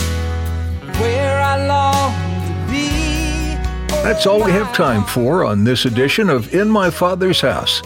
where 1.00 1.40
I 1.40 1.66
long 1.66 2.12
to 2.46 2.52
be. 2.70 3.56
That's 4.02 4.26
all 4.26 4.44
we 4.44 4.52
have 4.52 4.74
time 4.74 5.04
for 5.04 5.46
on 5.46 5.64
this 5.64 5.86
edition 5.86 6.28
of 6.28 6.54
In 6.54 6.68
My 6.68 6.90
Father's 6.90 7.40
House. 7.40 7.80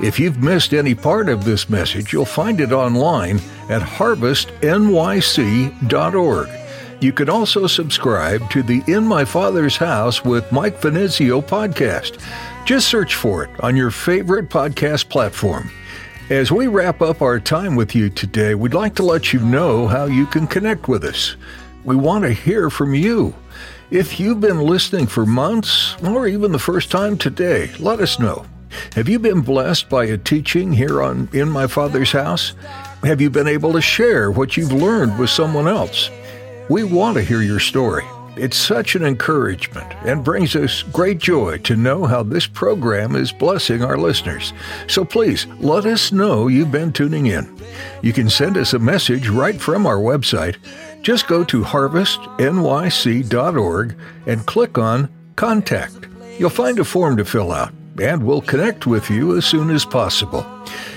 If 0.00 0.20
you've 0.20 0.38
missed 0.38 0.72
any 0.72 0.94
part 0.94 1.28
of 1.28 1.44
this 1.44 1.68
message, 1.68 2.12
you'll 2.12 2.24
find 2.24 2.60
it 2.60 2.70
online 2.70 3.40
at 3.68 3.82
harvestnyc.org. 3.82 6.61
You 7.02 7.12
can 7.12 7.28
also 7.28 7.66
subscribe 7.66 8.48
to 8.50 8.62
the 8.62 8.80
In 8.86 9.04
My 9.04 9.24
Father's 9.24 9.76
House 9.76 10.24
with 10.24 10.52
Mike 10.52 10.80
Finizio 10.80 11.42
podcast. 11.42 12.24
Just 12.64 12.86
search 12.86 13.16
for 13.16 13.42
it 13.42 13.50
on 13.58 13.74
your 13.74 13.90
favorite 13.90 14.48
podcast 14.48 15.08
platform. 15.08 15.68
As 16.30 16.52
we 16.52 16.68
wrap 16.68 17.02
up 17.02 17.20
our 17.20 17.40
time 17.40 17.74
with 17.74 17.96
you 17.96 18.08
today, 18.08 18.54
we'd 18.54 18.72
like 18.72 18.94
to 18.94 19.02
let 19.02 19.32
you 19.32 19.40
know 19.40 19.88
how 19.88 20.04
you 20.04 20.26
can 20.26 20.46
connect 20.46 20.86
with 20.86 21.02
us. 21.02 21.34
We 21.82 21.96
want 21.96 22.22
to 22.22 22.32
hear 22.32 22.70
from 22.70 22.94
you. 22.94 23.34
If 23.90 24.20
you've 24.20 24.40
been 24.40 24.60
listening 24.60 25.08
for 25.08 25.26
months 25.26 26.00
or 26.04 26.28
even 26.28 26.52
the 26.52 26.58
first 26.60 26.92
time 26.92 27.18
today, 27.18 27.72
let 27.80 27.98
us 27.98 28.20
know. 28.20 28.46
Have 28.94 29.08
you 29.08 29.18
been 29.18 29.40
blessed 29.40 29.88
by 29.88 30.04
a 30.04 30.16
teaching 30.16 30.72
here 30.72 31.02
on 31.02 31.28
In 31.32 31.50
My 31.50 31.66
Father's 31.66 32.12
House? 32.12 32.54
Have 33.02 33.20
you 33.20 33.28
been 33.28 33.48
able 33.48 33.72
to 33.72 33.80
share 33.80 34.30
what 34.30 34.56
you've 34.56 34.72
learned 34.72 35.18
with 35.18 35.30
someone 35.30 35.66
else? 35.66 36.08
We 36.68 36.84
want 36.84 37.16
to 37.16 37.22
hear 37.22 37.42
your 37.42 37.58
story. 37.60 38.04
It's 38.36 38.56
such 38.56 38.94
an 38.94 39.04
encouragement 39.04 39.92
and 40.06 40.24
brings 40.24 40.56
us 40.56 40.82
great 40.84 41.18
joy 41.18 41.58
to 41.58 41.76
know 41.76 42.06
how 42.06 42.22
this 42.22 42.46
program 42.46 43.14
is 43.14 43.30
blessing 43.32 43.84
our 43.84 43.98
listeners. 43.98 44.54
So 44.86 45.04
please 45.04 45.46
let 45.58 45.84
us 45.84 46.12
know 46.12 46.48
you've 46.48 46.72
been 46.72 46.92
tuning 46.92 47.26
in. 47.26 47.54
You 48.00 48.14
can 48.14 48.30
send 48.30 48.56
us 48.56 48.72
a 48.72 48.78
message 48.78 49.28
right 49.28 49.60
from 49.60 49.86
our 49.86 49.98
website. 49.98 50.56
Just 51.02 51.26
go 51.26 51.44
to 51.44 51.62
harvestnyc.org 51.62 53.96
and 54.26 54.46
click 54.46 54.78
on 54.78 55.10
Contact. 55.36 56.06
You'll 56.38 56.50
find 56.50 56.78
a 56.78 56.84
form 56.84 57.16
to 57.16 57.24
fill 57.24 57.50
out, 57.52 57.72
and 58.00 58.22
we'll 58.22 58.40
connect 58.40 58.86
with 58.86 59.10
you 59.10 59.36
as 59.36 59.44
soon 59.44 59.70
as 59.70 59.84
possible. 59.84 60.46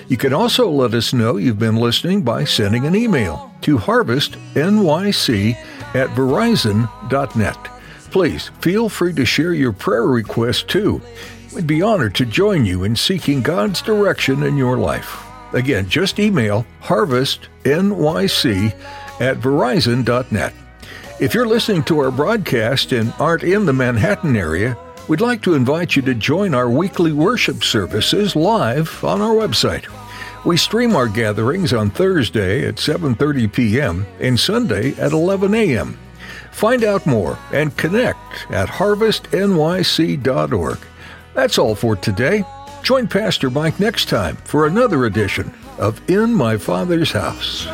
You 0.08 0.18
can 0.18 0.34
also 0.34 0.70
let 0.70 0.94
us 0.94 1.14
know 1.14 1.38
you've 1.38 1.58
been 1.58 1.78
listening 1.78 2.22
by 2.22 2.44
sending 2.44 2.86
an 2.86 2.96
email 2.96 3.52
to 3.62 3.78
harvestnyc 3.78 5.56
at 5.96 6.10
verizon.net. 6.10 7.58
Please 8.12 8.52
feel 8.60 8.88
free 8.88 9.14
to 9.14 9.26
share 9.26 9.54
your 9.54 9.72
prayer 9.72 10.06
requests 10.06 10.64
too. 10.64 11.02
We'd 11.56 11.66
be 11.66 11.82
honored 11.82 12.14
to 12.16 12.26
join 12.26 12.66
you 12.66 12.84
in 12.84 12.96
seeking 12.96 13.42
God's 13.42 13.82
direction 13.82 14.44
in 14.44 14.58
your 14.58 14.78
life. 14.78 15.26
Again, 15.54 15.90
just 15.90 16.20
email 16.20 16.68
harvestnyc 16.82 17.48
at 19.20 19.38
verizon.net. 19.38 20.54
If 21.20 21.34
you're 21.34 21.48
listening 21.48 21.84
to 21.86 22.00
our 22.00 22.12
broadcast 22.12 22.92
and 22.92 23.14
aren't 23.20 23.44
in 23.44 23.66
the 23.66 23.74
Manhattan 23.74 24.36
area, 24.36 24.78
we'd 25.08 25.22
like 25.22 25.42
to 25.44 25.54
invite 25.54 25.96
you 25.96 26.02
to 26.04 26.14
join 26.14 26.54
our 26.54 26.70
weekly 26.70 27.12
worship 27.12 27.64
services 27.64 28.36
live 28.36 29.04
on 29.04 29.22
our 29.22 29.36
website. 29.36 29.86
We 30.46 30.58
stream 30.58 30.96
our 30.96 31.08
gatherings 31.08 31.74
on 31.74 31.90
Thursday 31.90 32.68
at 32.68 32.76
7:30 32.76 33.52
p.m. 33.52 34.06
and 34.20 34.40
Sunday 34.40 34.94
at 34.96 35.12
11 35.12 35.54
a.m. 35.56 35.98
Find 36.52 36.84
out 36.84 37.06
more 37.06 37.38
and 37.52 37.76
connect 37.78 38.50
at 38.50 38.70
harvestnyc.org. 38.70 40.78
That's 41.34 41.58
all 41.58 41.76
for 41.76 41.96
today. 41.96 42.44
Join 42.84 43.08
Pastor 43.08 43.50
Mike 43.50 43.80
next 43.80 44.10
time 44.10 44.36
for 44.38 44.68
another 44.68 45.06
edition 45.06 45.54
of 45.80 46.00
In 46.10 46.34
My 46.34 46.58
Father's 46.58 47.12
House. 47.12 47.68